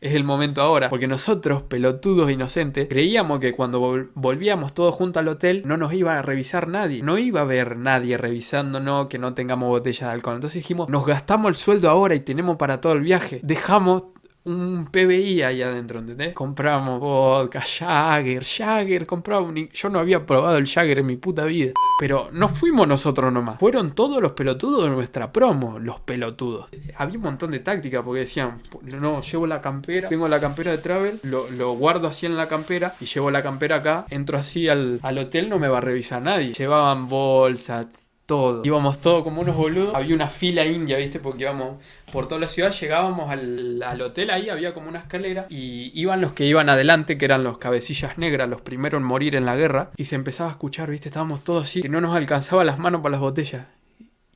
es 0.00 0.14
el 0.14 0.24
momento 0.24 0.62
ahora. 0.62 0.88
Porque 0.88 1.06
nosotros, 1.06 1.62
pelotudos 1.62 2.30
inocentes, 2.30 2.88
creíamos 2.88 3.40
que 3.40 3.52
cuando 3.52 4.08
volvíamos 4.14 4.74
todos 4.74 4.94
juntos 4.94 5.20
al 5.20 5.28
hotel 5.28 5.62
no 5.64 5.76
nos 5.76 5.92
iba 5.92 6.18
a 6.18 6.22
revisar 6.22 6.68
nadie. 6.68 7.02
No 7.02 7.18
iba 7.18 7.40
a 7.40 7.44
haber 7.44 7.78
nadie 7.78 8.16
revisándonos 8.16 9.08
que 9.08 9.18
no 9.18 9.34
tengamos 9.34 9.68
botella 9.68 10.08
de 10.08 10.12
alcohol. 10.12 10.36
Entonces 10.36 10.62
dijimos, 10.62 10.88
nos 10.88 11.06
gastamos 11.06 11.48
el 11.50 11.56
sueldo 11.56 11.90
ahora 11.90 12.14
y 12.14 12.20
tenemos 12.20 12.56
para 12.56 12.80
todo 12.80 12.92
el 12.92 13.00
viaje. 13.00 13.40
Dejamos 13.42 14.04
un 14.44 14.88
PBI 14.90 15.42
ahí 15.42 15.62
adentro, 15.62 16.00
¿entendés? 16.00 16.34
Compramos 16.34 17.00
vodka, 17.00 17.60
Jagger, 17.60 18.44
Jagger, 18.44 19.06
compramos 19.06 19.50
un... 19.50 19.68
Yo 19.70 19.88
no 19.88 19.98
había 19.98 20.26
probado 20.26 20.58
el 20.58 20.66
Jagger 20.66 20.98
en 20.98 21.06
mi 21.06 21.16
puta 21.16 21.44
vida. 21.44 21.72
Pero 21.98 22.28
no 22.32 22.48
fuimos 22.48 22.86
nosotros 22.86 23.32
nomás. 23.32 23.58
Fueron 23.58 23.92
todos 23.92 24.20
los 24.20 24.32
pelotudos 24.32 24.84
de 24.84 24.90
nuestra 24.90 25.32
promo, 25.32 25.78
los 25.78 26.00
pelotudos. 26.00 26.68
Había 26.96 27.16
un 27.16 27.22
montón 27.22 27.52
de 27.52 27.60
táctica 27.60 28.02
porque 28.02 28.20
decían, 28.20 28.60
no, 28.82 29.22
llevo 29.22 29.46
la 29.46 29.60
campera, 29.60 30.08
tengo 30.08 30.28
la 30.28 30.40
campera 30.40 30.72
de 30.72 30.78
Travel, 30.78 31.20
lo, 31.22 31.48
lo 31.50 31.72
guardo 31.72 32.08
así 32.08 32.26
en 32.26 32.36
la 32.36 32.48
campera 32.48 32.94
y 33.00 33.06
llevo 33.06 33.30
la 33.30 33.42
campera 33.42 33.76
acá, 33.76 34.06
entro 34.10 34.36
así 34.36 34.68
al, 34.68 34.98
al 35.02 35.18
hotel, 35.18 35.48
no 35.48 35.58
me 35.58 35.68
va 35.68 35.78
a 35.78 35.80
revisar 35.80 36.20
nadie. 36.20 36.52
Llevaban 36.52 37.08
bolsa, 37.08 37.88
todo. 38.26 38.62
Íbamos 38.64 39.00
todos 39.00 39.22
como 39.22 39.42
unos 39.42 39.56
boludos. 39.56 39.94
Había 39.94 40.14
una 40.14 40.28
fila 40.28 40.64
india, 40.64 40.96
¿viste? 40.96 41.20
Porque 41.20 41.44
íbamos 41.44 41.78
por 42.12 42.28
toda 42.28 42.40
la 42.40 42.48
ciudad, 42.48 42.72
llegábamos 42.72 43.30
al, 43.30 43.82
al, 43.82 44.00
hotel 44.00 44.30
ahí, 44.30 44.48
había 44.48 44.74
como 44.74 44.88
una 44.88 45.00
escalera. 45.00 45.46
Y 45.50 45.90
iban 45.94 46.20
los 46.20 46.32
que 46.32 46.46
iban 46.46 46.68
adelante, 46.68 47.18
que 47.18 47.24
eran 47.24 47.44
los 47.44 47.58
cabecillas 47.58 48.18
negras, 48.18 48.48
los 48.48 48.60
primeros 48.60 49.00
en 49.00 49.06
morir 49.06 49.34
en 49.34 49.44
la 49.44 49.56
guerra. 49.56 49.90
Y 49.96 50.06
se 50.06 50.14
empezaba 50.14 50.48
a 50.48 50.52
escuchar, 50.52 50.90
¿viste? 50.90 51.08
Estábamos 51.08 51.44
todos 51.44 51.64
así, 51.64 51.82
que 51.82 51.88
no 51.88 52.00
nos 52.00 52.16
alcanzaba 52.16 52.64
las 52.64 52.78
manos 52.78 53.00
para 53.00 53.12
las 53.12 53.20
botellas. 53.20 53.68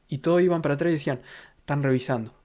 Y 0.08 0.18
todos 0.18 0.42
iban 0.42 0.62
para 0.62 0.74
atrás 0.74 0.90
y 0.90 0.94
decían, 0.94 1.20
están 1.60 1.82
revisando. 1.82 2.37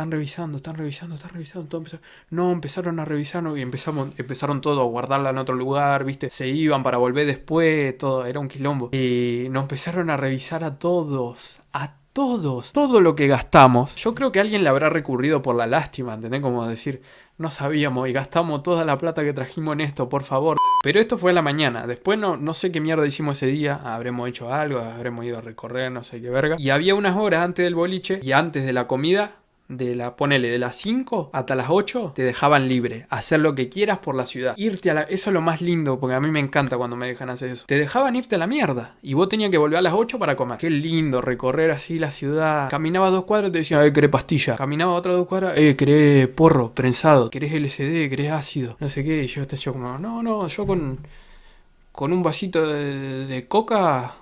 Están 0.00 0.12
revisando, 0.12 0.56
están 0.56 0.76
revisando, 0.76 1.16
están 1.16 1.30
revisando. 1.34 1.82
No, 2.30 2.52
empezaron 2.52 3.00
a 3.00 3.04
revisar 3.04 3.44
y 3.54 3.60
empezamos, 3.60 4.08
empezaron 4.16 4.62
todo 4.62 4.80
a 4.80 4.84
guardarla 4.84 5.28
en 5.28 5.36
otro 5.36 5.54
lugar, 5.54 6.04
¿viste? 6.04 6.30
Se 6.30 6.48
iban 6.48 6.82
para 6.82 6.96
volver 6.96 7.26
después, 7.26 7.98
todo, 7.98 8.24
era 8.24 8.40
un 8.40 8.48
quilombo. 8.48 8.88
Y 8.92 9.48
nos 9.50 9.64
empezaron 9.64 10.08
a 10.08 10.16
revisar 10.16 10.64
a 10.64 10.78
todos, 10.78 11.60
a 11.74 11.96
todos, 12.14 12.72
todo 12.72 13.02
lo 13.02 13.14
que 13.14 13.26
gastamos. 13.26 13.94
Yo 13.96 14.14
creo 14.14 14.32
que 14.32 14.40
alguien 14.40 14.64
le 14.64 14.70
habrá 14.70 14.88
recurrido 14.88 15.42
por 15.42 15.54
la 15.54 15.66
lástima, 15.66 16.14
¿entendés? 16.14 16.40
Como 16.40 16.66
decir, 16.66 17.02
no 17.36 17.50
sabíamos 17.50 18.08
y 18.08 18.14
gastamos 18.14 18.62
toda 18.62 18.86
la 18.86 18.96
plata 18.96 19.22
que 19.22 19.34
trajimos 19.34 19.74
en 19.74 19.82
esto, 19.82 20.08
por 20.08 20.22
favor. 20.22 20.56
Pero 20.82 20.98
esto 20.98 21.18
fue 21.18 21.32
en 21.32 21.34
la 21.34 21.42
mañana. 21.42 21.86
Después 21.86 22.18
no, 22.18 22.38
no 22.38 22.54
sé 22.54 22.72
qué 22.72 22.80
mierda 22.80 23.06
hicimos 23.06 23.36
ese 23.36 23.48
día. 23.48 23.78
Habremos 23.84 24.30
hecho 24.30 24.50
algo, 24.50 24.78
habremos 24.78 25.26
ido 25.26 25.36
a 25.36 25.42
recorrer, 25.42 25.92
no 25.92 26.04
sé 26.04 26.22
qué 26.22 26.30
verga. 26.30 26.56
Y 26.58 26.70
había 26.70 26.94
unas 26.94 27.18
horas 27.18 27.42
antes 27.42 27.66
del 27.66 27.74
boliche 27.74 28.18
y 28.22 28.32
antes 28.32 28.64
de 28.64 28.72
la 28.72 28.86
comida 28.86 29.36
de 29.70 29.94
la, 29.94 30.16
ponele, 30.16 30.50
de 30.50 30.58
las 30.58 30.76
5 30.76 31.30
hasta 31.32 31.54
las 31.54 31.68
8, 31.70 32.12
te 32.14 32.22
dejaban 32.22 32.68
libre, 32.68 33.06
hacer 33.08 33.40
lo 33.40 33.54
que 33.54 33.68
quieras 33.68 33.98
por 33.98 34.16
la 34.16 34.26
ciudad. 34.26 34.54
Irte 34.56 34.90
a 34.90 34.94
la, 34.94 35.02
eso 35.02 35.30
es 35.30 35.34
lo 35.34 35.40
más 35.40 35.62
lindo, 35.62 36.00
porque 36.00 36.14
a 36.14 36.20
mí 36.20 36.28
me 36.30 36.40
encanta 36.40 36.76
cuando 36.76 36.96
me 36.96 37.06
dejan 37.06 37.30
hacer 37.30 37.50
eso. 37.50 37.64
Te 37.66 37.78
dejaban 37.78 38.16
irte 38.16 38.34
a 38.34 38.38
la 38.38 38.48
mierda, 38.48 38.96
y 39.00 39.14
vos 39.14 39.28
tenías 39.28 39.50
que 39.50 39.58
volver 39.58 39.78
a 39.78 39.82
las 39.82 39.94
8 39.94 40.18
para 40.18 40.34
comer. 40.34 40.58
Qué 40.58 40.70
lindo 40.70 41.20
recorrer 41.20 41.70
así 41.70 41.98
la 41.98 42.10
ciudad. 42.10 42.68
Caminaba 42.68 43.10
dos 43.10 43.24
cuadras, 43.24 43.52
te 43.52 43.58
decían, 43.58 43.84
eh, 43.84 43.92
querés 43.92 44.10
pastilla. 44.10 44.56
Caminaba 44.56 44.92
otra 44.92 45.12
dos 45.12 45.28
cuadras, 45.28 45.56
eh, 45.56 45.76
querés 45.76 46.26
porro, 46.28 46.74
prensado, 46.74 47.30
querés 47.30 47.52
LCD, 47.52 48.10
querés 48.10 48.32
ácido, 48.32 48.76
no 48.80 48.88
sé 48.88 49.04
qué. 49.04 49.22
Y 49.22 49.26
yo, 49.28 49.46
yo 49.46 49.72
como, 49.72 49.98
no, 49.98 50.22
no, 50.22 50.48
yo 50.48 50.66
con, 50.66 50.98
con 51.92 52.12
un 52.12 52.22
vasito 52.24 52.66
de, 52.66 53.26
de 53.26 53.46
coca 53.46 54.16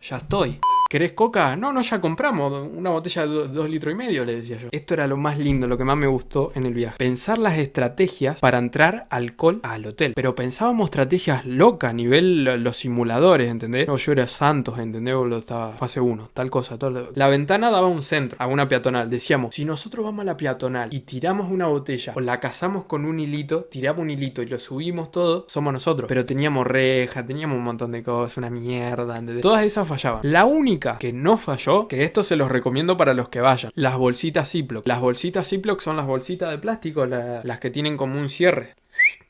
ya 0.00 0.16
estoy. 0.18 0.60
¿Querés 0.92 1.12
coca? 1.12 1.56
No, 1.56 1.72
no, 1.72 1.80
ya 1.80 2.02
compramos 2.02 2.68
una 2.70 2.90
botella 2.90 3.26
de 3.26 3.48
dos 3.48 3.70
litros 3.70 3.94
y 3.94 3.96
medio, 3.96 4.26
le 4.26 4.34
decía 4.34 4.58
yo. 4.58 4.68
Esto 4.70 4.92
era 4.92 5.06
lo 5.06 5.16
más 5.16 5.38
lindo, 5.38 5.66
lo 5.66 5.78
que 5.78 5.84
más 5.84 5.96
me 5.96 6.06
gustó 6.06 6.52
en 6.54 6.66
el 6.66 6.74
viaje. 6.74 6.98
Pensar 6.98 7.38
las 7.38 7.56
estrategias 7.56 8.38
para 8.40 8.58
entrar 8.58 9.06
alcohol 9.08 9.60
al 9.62 9.86
hotel. 9.86 10.12
Pero 10.14 10.34
pensábamos 10.34 10.88
estrategias 10.88 11.46
locas 11.46 11.88
a 11.88 11.92
nivel 11.94 12.44
los 12.62 12.76
simuladores, 12.76 13.50
¿entendés? 13.50 13.88
No, 13.88 13.96
yo 13.96 14.12
era 14.12 14.28
Santos, 14.28 14.78
¿entendés? 14.78 15.14
Lo 15.14 15.38
estaba 15.38 15.72
fase 15.78 15.98
1, 15.98 16.28
tal 16.34 16.50
cosa. 16.50 16.76
Todo. 16.76 17.08
La 17.14 17.28
ventana 17.28 17.70
daba 17.70 17.86
un 17.86 18.02
centro, 18.02 18.36
a 18.38 18.46
una 18.46 18.68
peatonal. 18.68 19.08
Decíamos, 19.08 19.54
si 19.54 19.64
nosotros 19.64 20.04
vamos 20.04 20.20
a 20.20 20.24
la 20.24 20.36
peatonal 20.36 20.92
y 20.92 21.00
tiramos 21.00 21.50
una 21.50 21.68
botella 21.68 22.12
o 22.14 22.20
la 22.20 22.38
cazamos 22.38 22.84
con 22.84 23.06
un 23.06 23.18
hilito, 23.18 23.64
tiramos 23.64 24.02
un 24.02 24.10
hilito 24.10 24.42
y 24.42 24.46
lo 24.46 24.58
subimos 24.58 25.10
todo, 25.10 25.46
somos 25.48 25.72
nosotros. 25.72 26.06
Pero 26.06 26.26
teníamos 26.26 26.66
reja, 26.66 27.24
teníamos 27.24 27.56
un 27.56 27.64
montón 27.64 27.92
de 27.92 28.02
cosas, 28.02 28.36
una 28.36 28.50
mierda. 28.50 29.22
Todas 29.40 29.64
esas 29.64 29.88
fallaban. 29.88 30.20
La 30.24 30.44
única 30.44 30.81
que 30.98 31.12
no 31.12 31.38
falló, 31.38 31.88
que 31.88 32.04
esto 32.04 32.22
se 32.22 32.36
los 32.36 32.50
recomiendo 32.50 32.96
para 32.96 33.14
los 33.14 33.28
que 33.28 33.40
vayan. 33.40 33.72
Las 33.74 33.96
bolsitas 33.96 34.50
Ziploc. 34.50 34.86
Las 34.86 35.00
bolsitas 35.00 35.48
Ziploc 35.48 35.80
son 35.80 35.96
las 35.96 36.06
bolsitas 36.06 36.50
de 36.50 36.58
plástico, 36.58 37.06
las 37.06 37.58
que 37.60 37.70
tienen 37.70 37.96
como 37.96 38.18
un 38.18 38.28
cierre. 38.28 38.74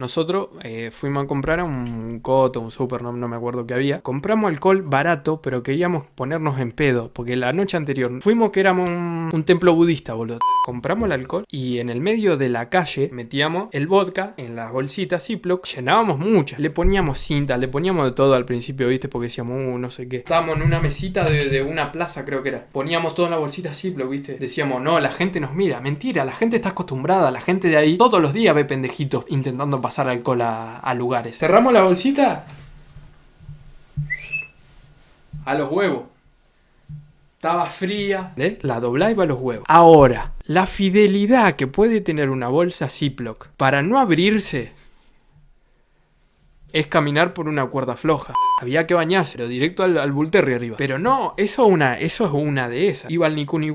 Nosotros 0.03 0.49
eh, 0.65 0.91
fuimos 0.91 1.23
a 1.23 1.27
comprar 1.29 1.63
un 1.63 2.19
coto, 2.19 2.61
un 2.61 2.73
super, 2.73 3.03
no, 3.03 3.13
me 3.13 3.37
acuerdo 3.37 3.67
qué 3.69 3.75
había. 3.75 4.01
Compramos 4.01 4.51
alcohol 4.51 4.83
barato, 4.83 5.41
pero 5.41 5.63
queríamos 5.63 6.07
ponernos 6.17 6.59
en 6.59 6.73
pedo. 6.73 7.13
Porque 7.13 7.37
la 7.37 7.53
noche 7.53 7.77
anterior 7.77 8.11
fuimos 8.21 8.51
que 8.51 8.59
éramos 8.59 8.89
un, 8.89 9.45
templo 9.45 9.75
budista, 9.75 10.15
boludo. 10.15 10.41
Compramos 10.65 11.07
el 11.07 11.13
alcohol 11.13 11.45
y 11.49 11.79
en 11.79 11.89
el 11.89 12.01
medio 12.01 12.37
de 12.37 12.49
la 12.49 12.69
calle 12.69 13.11
metíamos 13.13 13.69
el 13.71 13.87
vodka 13.87 14.35
en 14.39 14.57
las 14.57 14.73
bolsitas 14.73 15.25
Ziploc. 15.25 15.67
Llenábamos 15.67 16.19
muchas. 16.19 16.59
Le 16.59 16.71
poníamos 16.71 17.19
cinta, 17.19 17.57
le 17.57 17.69
poníamos 17.69 18.05
de 18.07 18.13
todo 18.13 18.35
al 18.35 18.45
principio, 18.45 18.89
¿viste? 18.89 19.09
Porque 19.09 19.27
decíamos, 19.27 19.57
uh, 19.57 19.79
no 19.79 19.91
sé 19.91 20.09
qué. 20.09 20.17
Estábamos 20.17 20.57
en 20.57 20.63
una 20.63 20.81
mesita 20.81 21.25
de, 21.25 21.63
una 21.63 21.93
plaza, 21.93 22.25
creo 22.25 22.43
que 22.43 22.49
era. 22.49 22.67
Poníamos 22.73 23.15
todo 23.15 23.27
en 23.27 23.31
la 23.33 23.39
bolsita 23.39 23.73
Ziploc, 23.73 24.11
¿viste? 24.11 24.37
Decíamos, 24.37 24.83
no, 24.83 24.99
la 24.99 25.13
gente 25.13 25.39
nos 25.39 25.55
mira. 25.55 25.81
Mentira, 25.81 26.25
la 26.25 26.35
gente 26.35 26.57
está 26.57 26.71
acostumbrada. 26.71 27.31
La 27.31 27.41
gente 27.41 27.69
de 27.69 27.77
ahí 27.77 27.97
todos 27.99 28.21
los 28.21 28.33
días 28.33 28.53
ve 28.53 28.65
pendejitos 28.65 29.25
intentando 29.29 29.62
pasar 29.81 30.09
alcohol 30.09 30.43
a, 30.43 30.95
lugares. 30.95 31.39
Cerramos 31.39 31.73
la 31.73 31.83
bolsita. 31.83 32.47
A 35.45 35.55
los 35.55 35.71
huevos. 35.71 36.05
Estaba 37.37 37.67
fría. 37.67 38.33
¿eh? 38.37 38.59
La 38.63 38.79
doblaba 38.81 39.25
a 39.25 39.27
los 39.27 39.41
huevos. 39.41 39.65
Ahora, 39.69 40.33
la 40.47 40.67
fidelidad 40.67 41.57
que 41.57 41.67
puede 41.67 42.01
tener 42.01 42.31
una 42.31 42.49
bolsa 42.49 42.89
Ziploc 42.89 43.49
para 43.57 43.83
no 43.83 43.99
abrirse 43.99 44.73
es 46.73 46.87
caminar 46.87 47.35
por 47.35 47.49
una 47.49 47.67
cuerda 47.67 47.97
floja. 47.97 48.35
Había 48.61 48.87
que 48.87 48.95
bañarse, 48.95 49.37
pero 49.37 49.49
directo 49.49 49.83
al, 49.83 49.99
al 49.99 50.13
arriba. 50.35 50.77
Pero 50.77 50.99
no, 50.99 51.35
eso, 51.37 51.67
una, 51.67 51.99
eso 51.99 52.27
es 52.27 52.33
una 52.33 52.69
de 52.69 52.89
esas. 52.89 53.11
Iba 53.11 53.27
al 53.27 53.35
Nikuni 53.35 53.73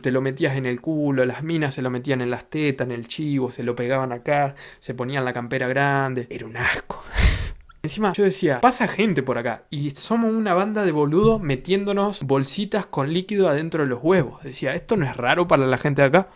te 0.00 0.10
lo 0.10 0.20
metías 0.20 0.56
en 0.56 0.66
el 0.66 0.80
culo, 0.80 1.24
las 1.24 1.42
minas 1.42 1.74
se 1.74 1.82
lo 1.82 1.90
metían 1.90 2.20
en 2.20 2.30
las 2.30 2.44
tetas, 2.48 2.86
en 2.86 2.92
el 2.92 3.08
chivo, 3.08 3.50
se 3.50 3.62
lo 3.62 3.74
pegaban 3.74 4.12
acá, 4.12 4.54
se 4.78 4.94
ponían 4.94 5.24
la 5.24 5.32
campera 5.32 5.66
grande. 5.68 6.26
Era 6.30 6.46
un 6.46 6.56
asco. 6.56 7.02
Encima 7.82 8.12
yo 8.12 8.24
decía, 8.24 8.60
pasa 8.60 8.86
gente 8.86 9.22
por 9.22 9.38
acá 9.38 9.64
y 9.70 9.92
somos 9.92 10.30
una 10.30 10.52
banda 10.52 10.84
de 10.84 10.92
boludos 10.92 11.40
metiéndonos 11.40 12.24
bolsitas 12.24 12.84
con 12.84 13.14
líquido 13.14 13.48
adentro 13.48 13.82
de 13.82 13.88
los 13.88 14.00
huevos. 14.02 14.42
Decía, 14.42 14.74
esto 14.74 14.96
no 14.96 15.06
es 15.06 15.16
raro 15.16 15.48
para 15.48 15.66
la 15.66 15.78
gente 15.78 16.02
de 16.02 16.08
acá. 16.08 16.26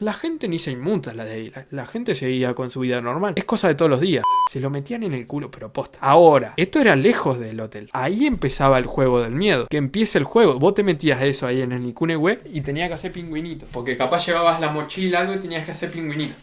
La 0.00 0.12
gente 0.12 0.46
ni 0.46 0.60
se 0.60 0.70
inmuta 0.70 1.12
la 1.12 1.24
de 1.24 1.32
ahí. 1.32 1.52
La, 1.72 1.84
gente 1.84 2.14
seguía 2.14 2.54
con 2.54 2.70
su 2.70 2.78
vida 2.78 3.00
normal. 3.00 3.32
Es 3.34 3.42
cosa 3.42 3.66
de 3.66 3.74
todos 3.74 3.90
los 3.90 4.00
días. 4.00 4.22
Se 4.48 4.60
lo 4.60 4.70
metían 4.70 5.02
en 5.02 5.12
el 5.12 5.26
culo, 5.26 5.50
pero 5.50 5.72
posta. 5.72 5.98
Ahora, 6.00 6.54
esto 6.56 6.78
era 6.78 6.94
lejos 6.94 7.40
del 7.40 7.58
hotel. 7.58 7.90
Ahí 7.92 8.24
empezaba 8.24 8.78
el 8.78 8.86
juego 8.86 9.20
del 9.20 9.32
miedo. 9.32 9.66
Que 9.68 9.76
empiece 9.76 10.16
el 10.18 10.22
juego. 10.22 10.60
Vos 10.60 10.74
te 10.74 10.84
metías 10.84 11.20
eso 11.22 11.48
ahí 11.48 11.62
en 11.62 11.72
el 11.72 11.82
Nikune 11.82 12.16
web 12.16 12.48
y 12.52 12.60
tenías 12.60 12.86
que 12.86 12.94
hacer 12.94 13.10
pingüinito. 13.10 13.66
Porque 13.72 13.96
capaz 13.96 14.24
llevabas 14.24 14.60
la 14.60 14.70
mochila 14.70 15.18
algo 15.22 15.34
y 15.34 15.38
tenías 15.38 15.64
que 15.64 15.72
hacer 15.72 15.90
pingüinito. 15.90 16.36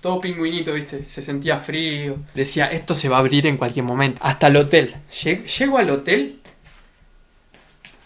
Todo 0.00 0.20
pingüinito, 0.20 0.72
viste. 0.72 1.04
Se 1.08 1.20
sentía 1.20 1.58
frío. 1.58 2.18
Decía, 2.32 2.66
esto 2.66 2.94
se 2.94 3.08
va 3.08 3.16
a 3.16 3.20
abrir 3.20 3.48
en 3.48 3.56
cualquier 3.56 3.86
momento. 3.86 4.20
Hasta 4.22 4.46
el 4.46 4.56
hotel. 4.56 4.94
Llego 5.58 5.78
al 5.78 5.90
hotel 5.90 6.38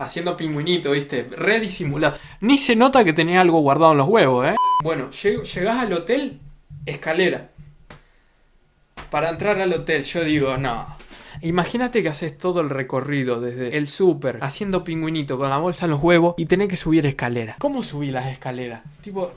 haciendo 0.05 0.37
pingüinito, 0.37 0.91
viste, 0.91 1.29
re 1.31 1.61
disimulado. 1.61 2.17
Ni 2.41 2.59
se 2.59 2.77
nota 2.77 3.05
que 3.05 3.13
tenía 3.13 3.41
algo 3.41 3.61
guardado 3.61 3.93
en 3.93 3.99
los 3.99 4.09
huevos, 4.09 4.47
¿eh? 4.47 4.57
Bueno, 4.83 5.11
llegás 5.11 5.79
al 5.79 5.93
hotel, 5.93 6.41
escalera. 6.87 7.51
Para 9.11 9.31
entrar 9.31 9.61
al 9.61 9.73
hotel, 9.73 10.05
yo 10.05 10.25
digo, 10.25 10.57
no. 10.57 10.97
Imagínate 11.41 12.03
que 12.03 12.09
haces 12.09 12.39
todo 12.39 12.61
el 12.61 12.71
recorrido 12.71 13.41
desde 13.41 13.77
el 13.77 13.89
súper, 13.89 14.39
haciendo 14.43 14.85
pingüinito 14.85 15.39
con 15.39 15.51
la 15.51 15.59
bolsa 15.59 15.87
en 15.87 15.93
los 15.93 16.03
huevos 16.03 16.35
y 16.37 16.47
tenés 16.47 16.69
que 16.69 16.77
subir 16.77 17.05
escalera. 17.07 17.57
¿Cómo 17.59 17.83
subí 17.83 18.11
las 18.11 18.27
escaleras? 18.27 18.83
Tipo, 19.03 19.33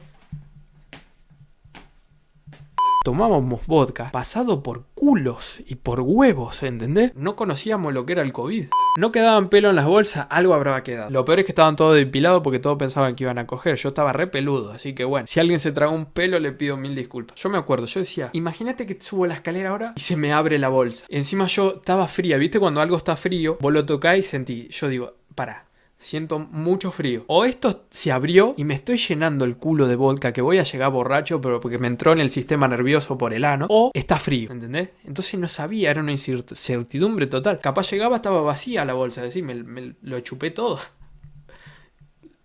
tomábamos 3.05 3.67
vodka 3.67 4.09
pasado 4.11 4.63
por 4.63 4.85
culos 4.95 5.61
y 5.67 5.75
por 5.75 6.01
huevos, 6.01 6.63
¿entendés? 6.63 7.13
No 7.13 7.35
conocíamos 7.35 7.93
lo 7.93 8.03
que 8.03 8.13
era 8.13 8.23
el 8.23 8.33
COVID. 8.33 8.69
No 8.97 9.11
quedaban 9.11 9.49
pelo 9.49 9.69
en 9.69 9.75
las 9.75 9.85
bolsas, 9.85 10.25
algo 10.31 10.55
habrá 10.55 10.81
quedado. 10.81 11.11
Lo 11.11 11.23
peor 11.23 11.37
es 11.37 11.45
que 11.45 11.51
estaban 11.51 11.75
todos 11.75 11.95
depilados 11.95 12.41
porque 12.41 12.57
todos 12.57 12.79
pensaban 12.79 13.15
que 13.15 13.23
iban 13.23 13.37
a 13.37 13.45
coger. 13.45 13.75
Yo 13.75 13.89
estaba 13.89 14.11
re 14.11 14.25
peludo, 14.25 14.71
así 14.71 14.95
que 14.95 15.03
bueno, 15.03 15.27
si 15.27 15.39
alguien 15.39 15.59
se 15.59 15.71
tragó 15.71 15.93
un 15.93 16.07
pelo 16.07 16.39
le 16.39 16.51
pido 16.51 16.77
mil 16.77 16.95
disculpas. 16.95 17.39
Yo 17.39 17.47
me 17.47 17.59
acuerdo, 17.59 17.85
yo 17.85 17.99
decía, 17.99 18.31
imagínate 18.33 18.87
que 18.87 18.99
subo 18.99 19.27
la 19.27 19.35
escalera 19.35 19.69
ahora 19.69 19.93
y 19.95 19.99
se 19.99 20.17
me 20.17 20.33
abre 20.33 20.57
la 20.57 20.69
bolsa. 20.69 21.05
Encima 21.07 21.45
yo 21.45 21.75
estaba 21.75 22.07
fría, 22.07 22.37
¿viste? 22.37 22.59
Cuando 22.59 22.81
algo 22.81 22.97
está 22.97 23.15
frío, 23.15 23.59
vos 23.61 23.71
lo 23.71 23.85
tocás 23.85 24.17
y 24.17 24.23
sentí. 24.23 24.67
Yo 24.71 24.87
digo, 24.87 25.13
para, 25.35 25.67
siento 25.97 26.39
mucho 26.39 26.91
frío. 26.91 27.23
O 27.27 27.45
esto 27.45 27.86
se 27.89 28.12
abrió 28.12 28.53
y 28.58 28.63
me 28.63 28.75
estoy 28.75 28.97
llenando 28.97 29.45
el 29.45 29.58
culo 29.58 29.88
de 29.88 29.95
vodka 29.95 30.34
que 30.34 30.41
voy 30.41 30.60
a 30.60 30.63
llegar 30.63 30.91
borracho, 30.91 31.41
pero 31.41 31.60
porque 31.60 31.77
me 31.77 31.88
entró 31.88 32.13
en 32.13 32.19
el 32.19 32.29
sistema 32.29 32.67
nervioso 32.67 33.17
por 33.17 33.34
el 33.34 33.45
ano. 33.45 33.67
O 33.69 33.91
está 33.93 34.19
frío, 34.19 34.51
¿entendés? 34.51 34.89
Entonces 35.03 35.39
no 35.39 35.47
sabía, 35.47 35.91
era 35.91 36.01
una 36.01 36.12
incertidumbre 36.12 37.27
total. 37.27 37.60
Capaz 37.60 37.89
llegaba, 37.91 38.17
estaba 38.17 38.41
vacía 38.41 38.86
la 38.86 38.93
bolsa, 38.93 39.21
es 39.21 39.34
decir, 39.34 39.43
me, 39.43 39.95
lo 40.01 40.19
chupé 40.19 40.51
todo. 40.51 40.79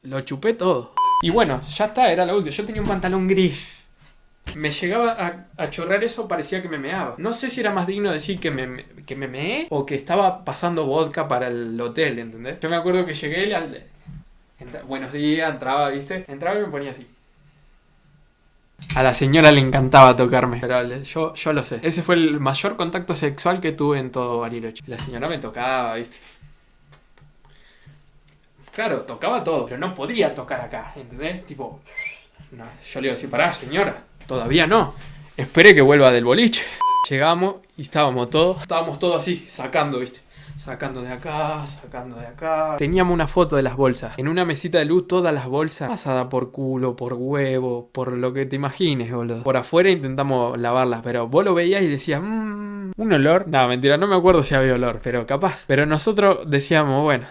Lo 0.03 0.23
chupé 0.23 0.55
todo. 0.55 0.95
Y 1.23 1.29
bueno, 1.29 1.61
ya 1.61 1.85
está, 1.87 2.11
era 2.11 2.25
lo 2.25 2.35
último. 2.35 2.57
Yo 2.57 2.65
tenía 2.65 2.81
un 2.81 2.89
pantalón 2.89 3.29
gris. 3.29 3.87
Me 4.57 4.70
llegaba 4.72 5.12
a, 5.12 5.62
a 5.62 5.70
chorrear 5.70 6.03
eso, 6.03 6.26
parecía 6.26 6.61
que 6.62 6.68
me 6.68 6.79
meaba. 6.79 7.14
No 7.18 7.33
sé 7.33 7.50
si 7.50 7.61
era 7.61 7.70
más 7.72 7.87
digno 7.87 8.11
decir 8.11 8.40
que 8.40 8.50
me, 8.50 8.85
que 9.07 9.14
me 9.16 9.29
meé 9.29 9.66
o 9.70 9.87
que 9.87 9.94
estaba 9.94 10.44
pasando 10.44 10.87
vodka 10.87 11.29
para 11.29 11.48
el 11.48 11.81
hotel, 11.81 12.18
¿entendés? 12.18 12.59
Yo 12.61 12.68
me 12.68 12.76
acuerdo 12.76 13.07
que 13.07 13.14
llegué, 13.14 13.55
al- 13.55 13.85
entra- 14.59 14.83
buenos 14.83 15.12
días, 15.12 15.50
entraba, 15.53 15.88
¿viste? 15.90 16.24
Entraba 16.29 16.59
y 16.59 16.62
me 16.62 16.68
ponía 16.68 16.90
así. 16.90 17.07
A 18.96 19.03
la 19.03 19.14
señora 19.14 19.53
le 19.53 19.61
encantaba 19.61 20.16
tocarme, 20.16 20.59
pero 20.61 20.83
yo, 21.03 21.35
yo 21.35 21.53
lo 21.53 21.64
sé. 21.64 21.81
Ese 21.83 22.03
fue 22.03 22.14
el 22.16 22.40
mayor 22.40 22.76
contacto 22.76 23.14
sexual 23.14 23.61
que 23.61 23.72
tuve 23.72 23.98
en 23.98 24.11
todo 24.11 24.40
Bariloche. 24.40 24.83
La 24.87 24.98
señora 24.98 25.29
me 25.29 25.38
tocaba, 25.38 25.94
¿viste? 25.94 26.16
Claro, 28.72 29.03
tocaba 29.03 29.42
todo, 29.44 29.66
pero 29.66 29.79
no 29.79 29.94
podía 29.94 30.35
tocar 30.35 30.61
acá, 30.61 30.92
¿entendés? 30.96 31.44
Tipo, 31.44 31.81
no, 32.53 32.64
yo 32.90 33.00
le 33.00 33.09
iba 33.09 33.12
a 33.12 33.16
decir, 33.16 33.29
pará, 33.31 33.53
señora, 33.53 34.05
todavía 34.31 34.64
no. 34.64 34.95
Esperé 35.37 35.75
que 35.75 35.81
vuelva 35.81 36.12
del 36.12 36.25
boliche. 36.25 36.62
Llegamos 37.09 37.57
y 37.77 37.83
estábamos 37.83 38.31
todos, 38.31 38.62
estábamos 38.62 39.01
todos 39.01 39.19
así, 39.19 39.45
sacando, 39.49 39.99
¿viste? 39.99 40.21
Sacando 40.57 41.03
de 41.03 41.11
acá, 41.11 41.66
sacando 41.66 42.14
de 42.14 42.29
acá. 42.29 42.77
Teníamos 42.79 43.12
una 43.12 43.27
foto 43.27 43.57
de 43.57 43.64
las 43.64 43.75
bolsas. 43.75 44.16
En 44.19 44.29
una 44.29 44.45
mesita 44.45 44.79
de 44.79 44.85
luz, 44.85 45.09
todas 45.09 45.35
las 45.35 45.49
bolsas 45.49 45.88
pasadas 45.88 46.29
por 46.29 46.53
culo, 46.53 46.95
por 46.95 47.14
huevo, 47.14 47.88
por 47.90 48.12
lo 48.12 48.33
que 48.33 48.47
te 48.47 48.55
imagines, 48.55 49.12
boludo. 49.12 49.43
Por 49.43 49.57
afuera 49.57 49.90
intentamos 49.90 50.57
lavarlas, 50.61 51.01
pero 51.03 51.27
vos 51.27 51.45
lo 51.45 51.53
veías 51.53 51.83
y 51.83 51.88
decías, 51.88 52.21
mmm, 52.23 52.93
un 52.97 53.12
olor. 53.12 53.49
No, 53.49 53.66
mentira, 53.66 53.97
no 53.97 54.07
me 54.07 54.14
acuerdo 54.14 54.45
si 54.45 54.55
había 54.55 54.75
olor, 54.75 55.01
pero 55.03 55.27
capaz. 55.27 55.64
Pero 55.66 55.87
nosotros 55.87 56.49
decíamos, 56.49 57.03
bueno, 57.03 57.27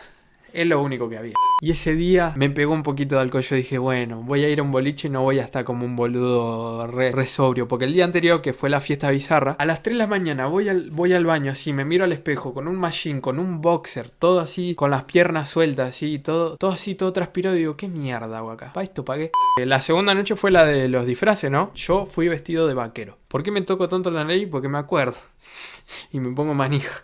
es 0.53 0.67
lo 0.67 0.81
único 0.81 1.09
que 1.09 1.17
había. 1.17 1.33
Y 1.61 1.71
ese 1.71 1.95
día 1.95 2.33
me 2.37 2.49
pegó 2.49 2.73
un 2.73 2.83
poquito 2.83 3.15
de 3.15 3.21
alcohol. 3.21 3.43
Yo 3.43 3.55
dije, 3.55 3.77
bueno, 3.77 4.21
voy 4.23 4.45
a 4.45 4.49
ir 4.49 4.59
a 4.59 4.63
un 4.63 4.71
boliche 4.71 5.07
y 5.07 5.11
no 5.11 5.23
voy 5.23 5.39
a 5.39 5.43
estar 5.43 5.65
como 5.65 5.85
un 5.85 5.95
boludo 5.95 6.87
re, 6.87 7.25
sobrio. 7.25 7.67
Porque 7.67 7.85
el 7.85 7.93
día 7.93 8.05
anterior, 8.05 8.41
que 8.41 8.53
fue 8.53 8.69
la 8.69 8.79
fiesta 8.79 9.09
bizarra, 9.11 9.55
a 9.59 9.65
las 9.65 9.83
3 9.83 9.95
de 9.95 9.97
la 9.97 10.07
mañana 10.07 10.45
voy 10.45 10.69
al, 10.69 10.89
voy 10.91 11.13
al 11.13 11.25
baño 11.25 11.51
así, 11.51 11.73
me 11.73 11.83
miro 11.83 12.05
al 12.05 12.13
espejo 12.13 12.53
con 12.53 12.67
un 12.67 12.77
machine, 12.77 13.19
con 13.19 13.39
un 13.39 13.61
boxer, 13.61 14.09
todo 14.09 14.39
así, 14.39 14.73
con 14.73 14.89
las 14.91 15.03
piernas 15.03 15.49
sueltas, 15.49 15.89
así, 15.89 16.19
todo, 16.19 16.55
todo 16.55 16.71
así, 16.71 16.95
todo 16.95 17.11
transpirado. 17.11 17.55
Y 17.55 17.59
digo, 17.59 17.75
qué 17.75 17.87
mierda 17.89 18.37
hago 18.37 18.51
acá. 18.51 18.71
Pa' 18.73 18.83
esto 18.83 19.03
pagué. 19.03 19.31
Eh, 19.59 19.65
La 19.65 19.81
segunda 19.81 20.13
noche 20.13 20.35
fue 20.35 20.51
la 20.51 20.65
de 20.65 20.87
los 20.87 21.05
disfraces, 21.05 21.51
¿no? 21.51 21.73
Yo 21.75 22.05
fui 22.05 22.29
vestido 22.29 22.67
de 22.67 22.73
vaquero. 22.73 23.17
¿Por 23.27 23.43
qué 23.43 23.51
me 23.51 23.61
toco 23.61 23.89
tanto 23.89 24.11
la 24.11 24.23
nariz? 24.23 24.47
Porque 24.49 24.69
me 24.69 24.77
acuerdo. 24.77 25.17
Y 26.11 26.19
me 26.19 26.33
pongo 26.35 26.53
manija. 26.53 27.01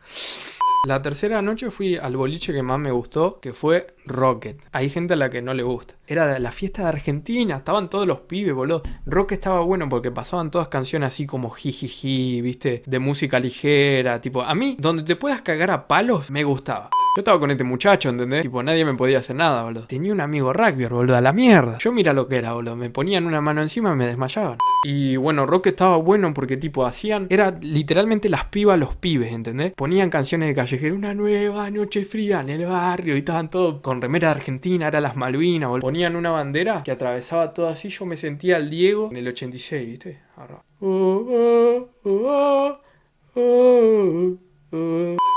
La 0.86 1.02
tercera 1.02 1.42
noche 1.42 1.72
fui 1.72 1.98
al 1.98 2.16
boliche 2.16 2.54
que 2.54 2.62
más 2.62 2.78
me 2.78 2.92
gustó, 2.92 3.40
que 3.40 3.54
fue 3.54 3.88
Rocket. 4.06 4.62
Hay 4.72 4.92
gente 4.92 5.14
a 5.14 5.18
la 5.18 5.32
que 5.32 5.42
no 5.42 5.56
le 5.56 5.64
gusta. 5.64 5.96
Era 6.06 6.38
la 6.38 6.52
fiesta 6.52 6.84
de 6.84 6.90
Argentina, 6.90 7.56
estaban 7.56 7.90
todos 7.90 8.06
los 8.06 8.20
pibes, 8.20 8.54
boludo. 8.54 8.84
Rocket 9.08 9.40
estaba 9.40 9.62
bueno 9.62 9.90
porque 9.90 10.12
pasaban 10.12 10.52
todas 10.52 10.68
canciones 10.68 11.08
así 11.08 11.26
como 11.26 11.50
jijiji, 11.50 12.40
viste, 12.42 12.84
de 12.86 13.00
música 13.00 13.40
ligera, 13.40 14.22
tipo, 14.22 14.44
a 14.44 14.54
mí, 14.54 14.78
donde 14.80 15.02
te 15.02 15.16
puedas 15.16 15.42
cagar 15.42 15.72
a 15.72 15.88
palos, 15.88 16.30
me 16.30 16.44
gustaba. 16.44 16.92
Yo 17.16 17.22
estaba 17.22 17.40
con 17.40 17.50
este 17.50 17.64
muchacho, 17.64 18.10
¿entendés? 18.10 18.42
Tipo, 18.42 18.62
nadie 18.62 18.84
me 18.84 18.94
podía 18.94 19.20
hacer 19.20 19.38
nada, 19.38 19.64
boludo. 19.64 19.88
Tenía 19.88 20.12
un 20.12 20.20
amigo 20.20 20.52
rugby, 20.52 20.86
boludo, 20.86 21.16
a 21.16 21.22
la 21.22 21.32
mierda. 21.32 21.78
Yo 21.78 21.94
mira 21.94 22.12
lo 22.12 22.28
que 22.28 22.36
era, 22.36 22.52
boludo. 22.52 22.76
Me 22.76 22.90
ponían 22.90 23.26
una 23.26 23.40
mano 23.40 23.62
encima 23.62 23.94
y 23.94 23.96
me 23.96 24.06
desmayaban. 24.06 24.58
Y 24.84 25.16
bueno, 25.16 25.46
Rock 25.46 25.68
estaba 25.68 25.96
bueno 25.96 26.34
porque 26.34 26.58
tipo 26.58 26.86
hacían, 26.86 27.28
era 27.30 27.58
literalmente 27.62 28.28
las 28.28 28.48
pibas 28.48 28.78
los 28.78 28.98
pibes, 28.98 29.32
¿entendés? 29.32 29.72
Ponían 29.76 30.10
canciones 30.10 30.50
de 30.50 30.56
callejero, 30.56 30.94
una 30.94 31.14
nueva 31.14 31.72
noche 31.72 32.04
fría 32.04 32.42
en 32.42 32.50
el 32.50 32.66
barrio 32.66 33.16
y 33.16 33.20
estaban 33.20 33.48
todos 33.48 33.80
con 33.80 34.02
remera 34.02 34.32
Argentina, 34.32 34.90
era 34.90 35.00
las 35.00 35.16
Malvinas, 35.16 35.70
boludo. 35.70 35.84
Ponían 35.84 36.18
una 36.18 36.32
bandera 36.32 36.84
que 36.84 36.92
atravesaba 36.92 37.54
todo 37.54 37.70
así, 37.70 37.88
yo 37.88 38.06
me 38.06 38.18
sentía 38.18 38.58
el 38.58 38.70
Diego 38.70 39.08
en 39.10 39.16
el 39.16 39.30
86, 39.30 39.88
¿viste? 39.88 40.20
Ahora. 40.36 40.62
Oh, 40.82 41.88
oh, 42.04 42.80
oh, 43.36 44.38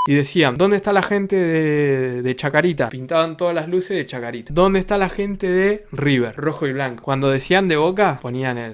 Y 0.07 0.15
decían, 0.15 0.57
¿dónde 0.57 0.77
está 0.77 0.91
la 0.91 1.03
gente 1.03 1.35
de, 1.35 2.21
de 2.23 2.35
Chacarita? 2.35 2.89
Pintaban 2.89 3.37
todas 3.37 3.53
las 3.53 3.69
luces 3.69 3.95
de 3.95 4.07
Chacarita. 4.07 4.51
¿Dónde 4.51 4.79
está 4.79 4.97
la 4.97 5.07
gente 5.07 5.47
de 5.47 5.85
River? 5.91 6.35
Rojo 6.35 6.65
y 6.65 6.73
blanco. 6.73 7.03
Cuando 7.03 7.29
decían 7.29 7.67
de 7.67 7.77
Boca, 7.77 8.17
ponían 8.19 8.57
el... 8.57 8.73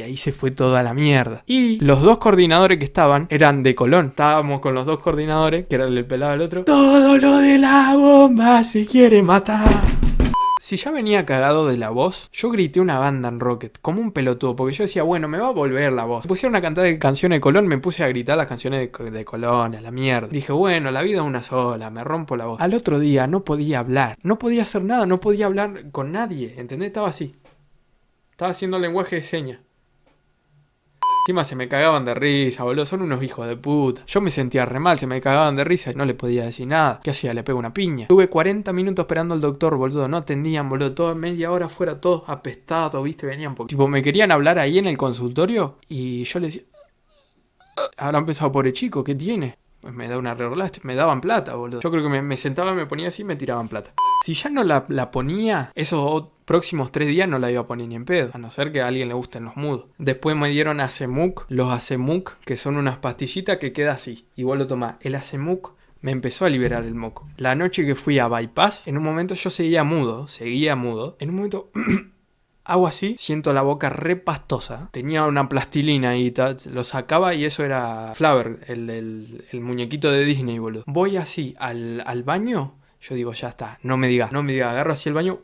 Y 0.00 0.02
ahí 0.02 0.16
se 0.18 0.32
fue 0.32 0.50
toda 0.50 0.82
la 0.82 0.92
mierda. 0.92 1.44
Y 1.46 1.82
los 1.82 2.02
dos 2.02 2.18
coordinadores 2.18 2.78
que 2.78 2.84
estaban 2.84 3.26
eran 3.30 3.62
de 3.62 3.74
Colón. 3.74 4.08
Estábamos 4.08 4.60
con 4.60 4.74
los 4.74 4.84
dos 4.84 4.98
coordinadores, 4.98 5.66
que 5.66 5.76
era 5.76 5.86
el 5.86 6.04
pelado 6.04 6.32
del 6.32 6.42
otro. 6.42 6.64
Todo 6.64 7.16
lo 7.16 7.38
de 7.38 7.58
la 7.58 7.94
bomba 7.96 8.64
se 8.64 8.84
quiere 8.84 9.22
matar. 9.22 10.07
Si 10.68 10.76
ya 10.76 10.90
venía 10.90 11.24
cagado 11.24 11.66
de 11.66 11.78
la 11.78 11.88
voz, 11.88 12.28
yo 12.30 12.50
grité 12.50 12.78
una 12.78 12.98
banda 12.98 13.30
en 13.30 13.40
Rocket, 13.40 13.78
como 13.80 14.02
un 14.02 14.12
pelotudo, 14.12 14.54
porque 14.54 14.74
yo 14.74 14.84
decía, 14.84 15.02
bueno, 15.02 15.26
me 15.26 15.38
va 15.38 15.48
a 15.48 15.52
volver 15.52 15.94
la 15.94 16.04
voz. 16.04 16.26
Me 16.26 16.28
pusieron 16.28 16.52
una 16.52 16.60
cantada 16.60 16.86
de 16.86 16.98
canciones 16.98 17.36
de 17.36 17.40
Colón, 17.40 17.66
me 17.66 17.78
puse 17.78 18.04
a 18.04 18.08
gritar 18.08 18.36
las 18.36 18.48
canciones 18.48 18.90
de 18.92 19.24
Colón, 19.24 19.74
a 19.76 19.80
la 19.80 19.90
mierda. 19.90 20.28
Dije, 20.28 20.52
bueno, 20.52 20.90
la 20.90 21.00
vida 21.00 21.20
es 21.20 21.26
una 21.26 21.42
sola, 21.42 21.88
me 21.88 22.04
rompo 22.04 22.36
la 22.36 22.44
voz. 22.44 22.60
Al 22.60 22.74
otro 22.74 22.98
día 22.98 23.26
no 23.26 23.46
podía 23.46 23.78
hablar, 23.78 24.18
no 24.22 24.38
podía 24.38 24.60
hacer 24.60 24.84
nada, 24.84 25.06
no 25.06 25.20
podía 25.20 25.46
hablar 25.46 25.90
con 25.90 26.12
nadie, 26.12 26.56
¿entendés? 26.58 26.88
Estaba 26.88 27.08
así. 27.08 27.34
Estaba 28.32 28.50
haciendo 28.50 28.78
lenguaje 28.78 29.16
de 29.16 29.22
señas. 29.22 29.60
Encima 31.28 31.44
se 31.44 31.56
me 31.56 31.68
cagaban 31.68 32.06
de 32.06 32.14
risa, 32.14 32.64
boludo. 32.64 32.86
Son 32.86 33.02
unos 33.02 33.22
hijos 33.22 33.46
de 33.46 33.54
puta. 33.54 34.02
Yo 34.06 34.22
me 34.22 34.30
sentía 34.30 34.64
re 34.64 34.78
mal, 34.78 34.98
se 34.98 35.06
me 35.06 35.20
cagaban 35.20 35.56
de 35.56 35.64
risa 35.64 35.90
y 35.90 35.94
no 35.94 36.06
le 36.06 36.14
podía 36.14 36.46
decir 36.46 36.66
nada. 36.66 37.00
¿Qué 37.04 37.10
hacía? 37.10 37.34
Le 37.34 37.42
pego 37.42 37.58
una 37.58 37.74
piña. 37.74 38.06
Tuve 38.06 38.30
40 38.30 38.72
minutos 38.72 39.02
esperando 39.02 39.34
al 39.34 39.42
doctor, 39.42 39.76
boludo. 39.76 40.08
No 40.08 40.16
atendían, 40.16 40.70
boludo. 40.70 40.94
Toda 40.94 41.14
media 41.14 41.52
hora 41.52 41.68
fuera, 41.68 42.00
todos 42.00 42.22
apestados, 42.28 43.04
viste, 43.04 43.26
venían. 43.26 43.54
Porque, 43.54 43.74
tipo, 43.74 43.86
me 43.88 44.02
querían 44.02 44.30
hablar 44.30 44.58
ahí 44.58 44.78
en 44.78 44.86
el 44.86 44.96
consultorio 44.96 45.76
y 45.86 46.24
yo 46.24 46.40
le 46.40 46.46
decía. 46.46 46.62
Ahora 47.98 48.20
empezado 48.20 48.50
pobre 48.50 48.72
chico, 48.72 49.04
¿qué 49.04 49.14
tiene? 49.14 49.58
Pues 49.80 49.94
me 49.94 50.08
da 50.08 50.18
una 50.18 50.34
reorlaste, 50.34 50.80
me 50.82 50.94
daban 50.94 51.20
plata, 51.20 51.54
boludo. 51.54 51.80
Yo 51.80 51.90
creo 51.90 52.02
que 52.02 52.20
me, 52.22 52.36
sentaba, 52.36 52.74
me 52.74 52.86
ponía 52.86 53.08
así 53.08 53.22
y 53.22 53.24
me 53.24 53.36
tiraban 53.36 53.68
plata. 53.68 53.92
Si 54.24 54.34
ya 54.34 54.50
no 54.50 54.64
la, 54.64 54.84
la 54.88 55.10
ponía, 55.10 55.70
esos 55.74 56.28
próximos 56.44 56.90
tres 56.90 57.08
días 57.08 57.28
no 57.28 57.38
la 57.38 57.50
iba 57.50 57.60
a 57.60 57.66
poner 57.66 57.86
ni 57.88 57.94
en 57.94 58.04
pedo. 58.04 58.30
A 58.34 58.38
no 58.38 58.50
ser 58.50 58.72
que 58.72 58.80
a 58.80 58.88
alguien 58.88 59.08
le 59.08 59.14
gusten 59.14 59.44
los 59.44 59.56
mudos. 59.56 59.86
Después 59.98 60.36
me 60.36 60.48
dieron 60.48 60.80
Acemuc, 60.80 61.44
los 61.48 61.72
Acemuc, 61.72 62.38
que 62.44 62.56
son 62.56 62.76
unas 62.76 62.96
pastillitas 62.96 63.58
que 63.58 63.72
queda 63.72 63.92
así. 63.92 64.26
Igual 64.34 64.58
lo 64.58 64.66
tomás. 64.66 64.96
El 65.00 65.14
Acemuc 65.14 65.72
me 66.00 66.12
empezó 66.12 66.44
a 66.44 66.50
liberar 66.50 66.84
el 66.84 66.94
moco. 66.94 67.28
La 67.36 67.54
noche 67.54 67.84
que 67.84 67.94
fui 67.94 68.18
a 68.18 68.28
Bypass, 68.28 68.88
en 68.88 68.96
un 68.96 69.02
momento 69.02 69.34
yo 69.34 69.50
seguía 69.50 69.84
mudo, 69.84 70.28
seguía 70.28 70.76
mudo. 70.76 71.16
En 71.20 71.30
un 71.30 71.36
momento 71.36 71.70
hago 72.68 72.86
así, 72.86 73.16
siento 73.18 73.52
la 73.52 73.62
boca 73.62 73.90
re 73.90 74.16
pastosa. 74.16 74.88
Tenía 74.92 75.24
una 75.24 75.48
plastilina 75.48 76.16
y 76.16 76.32
lo 76.70 76.84
sacaba 76.84 77.34
y 77.34 77.44
eso 77.44 77.64
era 77.64 78.12
Flaver, 78.14 78.60
el 78.68 79.60
muñequito 79.60 80.12
de 80.12 80.24
Disney, 80.24 80.58
boludo. 80.58 80.84
Voy 80.86 81.16
así 81.16 81.56
al, 81.58 82.02
al 82.06 82.22
baño, 82.22 82.74
yo 83.00 83.14
digo, 83.14 83.32
ya 83.32 83.48
está, 83.48 83.78
no 83.82 83.96
me 83.96 84.08
digas, 84.08 84.32
no 84.32 84.42
me 84.42 84.52
digas, 84.52 84.72
agarro 84.72 84.92
así 84.92 85.08
el 85.08 85.14
baño. 85.14 85.40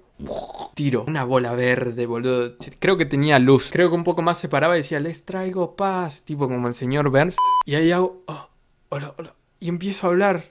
Tiro 0.74 1.04
una 1.08 1.24
bola 1.24 1.54
verde, 1.54 2.06
boludo. 2.06 2.52
Creo 2.78 2.96
que 2.96 3.04
tenía 3.04 3.40
luz. 3.40 3.70
Creo 3.72 3.88
que 3.88 3.96
un 3.96 4.04
poco 4.04 4.22
más 4.22 4.38
se 4.38 4.48
paraba 4.48 4.76
y 4.76 4.78
decía, 4.78 5.00
les 5.00 5.24
traigo 5.24 5.74
paz. 5.74 6.22
Tipo 6.22 6.48
como 6.48 6.68
el 6.68 6.74
señor 6.74 7.10
Burns. 7.10 7.37
Y 7.64 7.74
ahí 7.74 7.90
hago, 7.90 8.22
oh, 8.26 8.48
hola, 8.90 9.12
hola. 9.18 9.34
Y 9.58 9.68
empiezo 9.68 10.06
a 10.06 10.10
hablar. 10.10 10.44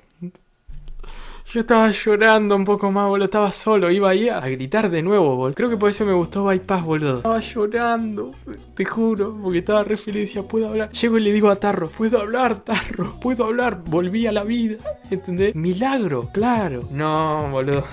Yo 1.46 1.60
estaba 1.60 1.92
llorando 1.92 2.56
un 2.56 2.64
poco 2.64 2.92
más, 2.92 3.08
boludo. 3.08 3.26
Estaba 3.26 3.52
solo. 3.52 3.92
Iba 3.92 4.10
ahí 4.10 4.30
a, 4.30 4.40
gritar 4.42 4.90
de 4.90 5.04
nuevo, 5.04 5.36
boludo. 5.36 5.56
Creo 5.56 5.70
que 5.70 5.78
por 5.78 5.90
eso 5.90 6.06
me 6.06 6.14
gustó 6.14 6.46
Bypass, 6.46 6.84
boludo. 6.84 7.18
Estaba 7.18 7.40
llorando, 7.40 8.32
te 8.74 8.86
juro. 8.86 9.38
Porque 9.42 9.60
estaba 9.60 9.84
re 9.84 9.98
feliz. 9.98 10.38
Puedo 10.50 10.70
hablar. 10.70 10.92
Llego 10.92 11.18
y 11.18 11.22
le 11.22 11.32
digo 11.32 11.50
a 11.50 11.56
Tarro, 11.58 11.90
puedo 11.90 12.20
hablar, 12.20 12.62
Tarro. 12.64 13.20
Puedo 13.20 13.46
hablar. 13.46 13.84
Volví 13.86 14.26
a 14.26 14.32
la 14.32 14.44
vida. 14.44 14.78
¿Entendés? 15.12 15.54
Milagro, 15.56 16.30
claro. 16.34 16.88
No, 16.92 17.50
boludo. 17.52 17.84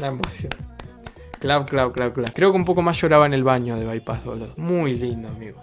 La 0.00 0.08
emoción. 0.08 0.52
Clap, 1.40 1.68
clap, 1.68 1.92
clap, 1.92 2.14
clap. 2.14 2.34
Creo 2.34 2.52
que 2.52 2.56
un 2.56 2.64
poco 2.64 2.82
más 2.82 3.00
lloraba 3.00 3.26
en 3.26 3.34
el 3.34 3.44
baño 3.44 3.76
de 3.76 3.86
Bypass, 3.86 4.24
boludo. 4.24 4.54
Muy 4.56 4.94
lindo, 4.94 5.28
amigo. 5.28 5.60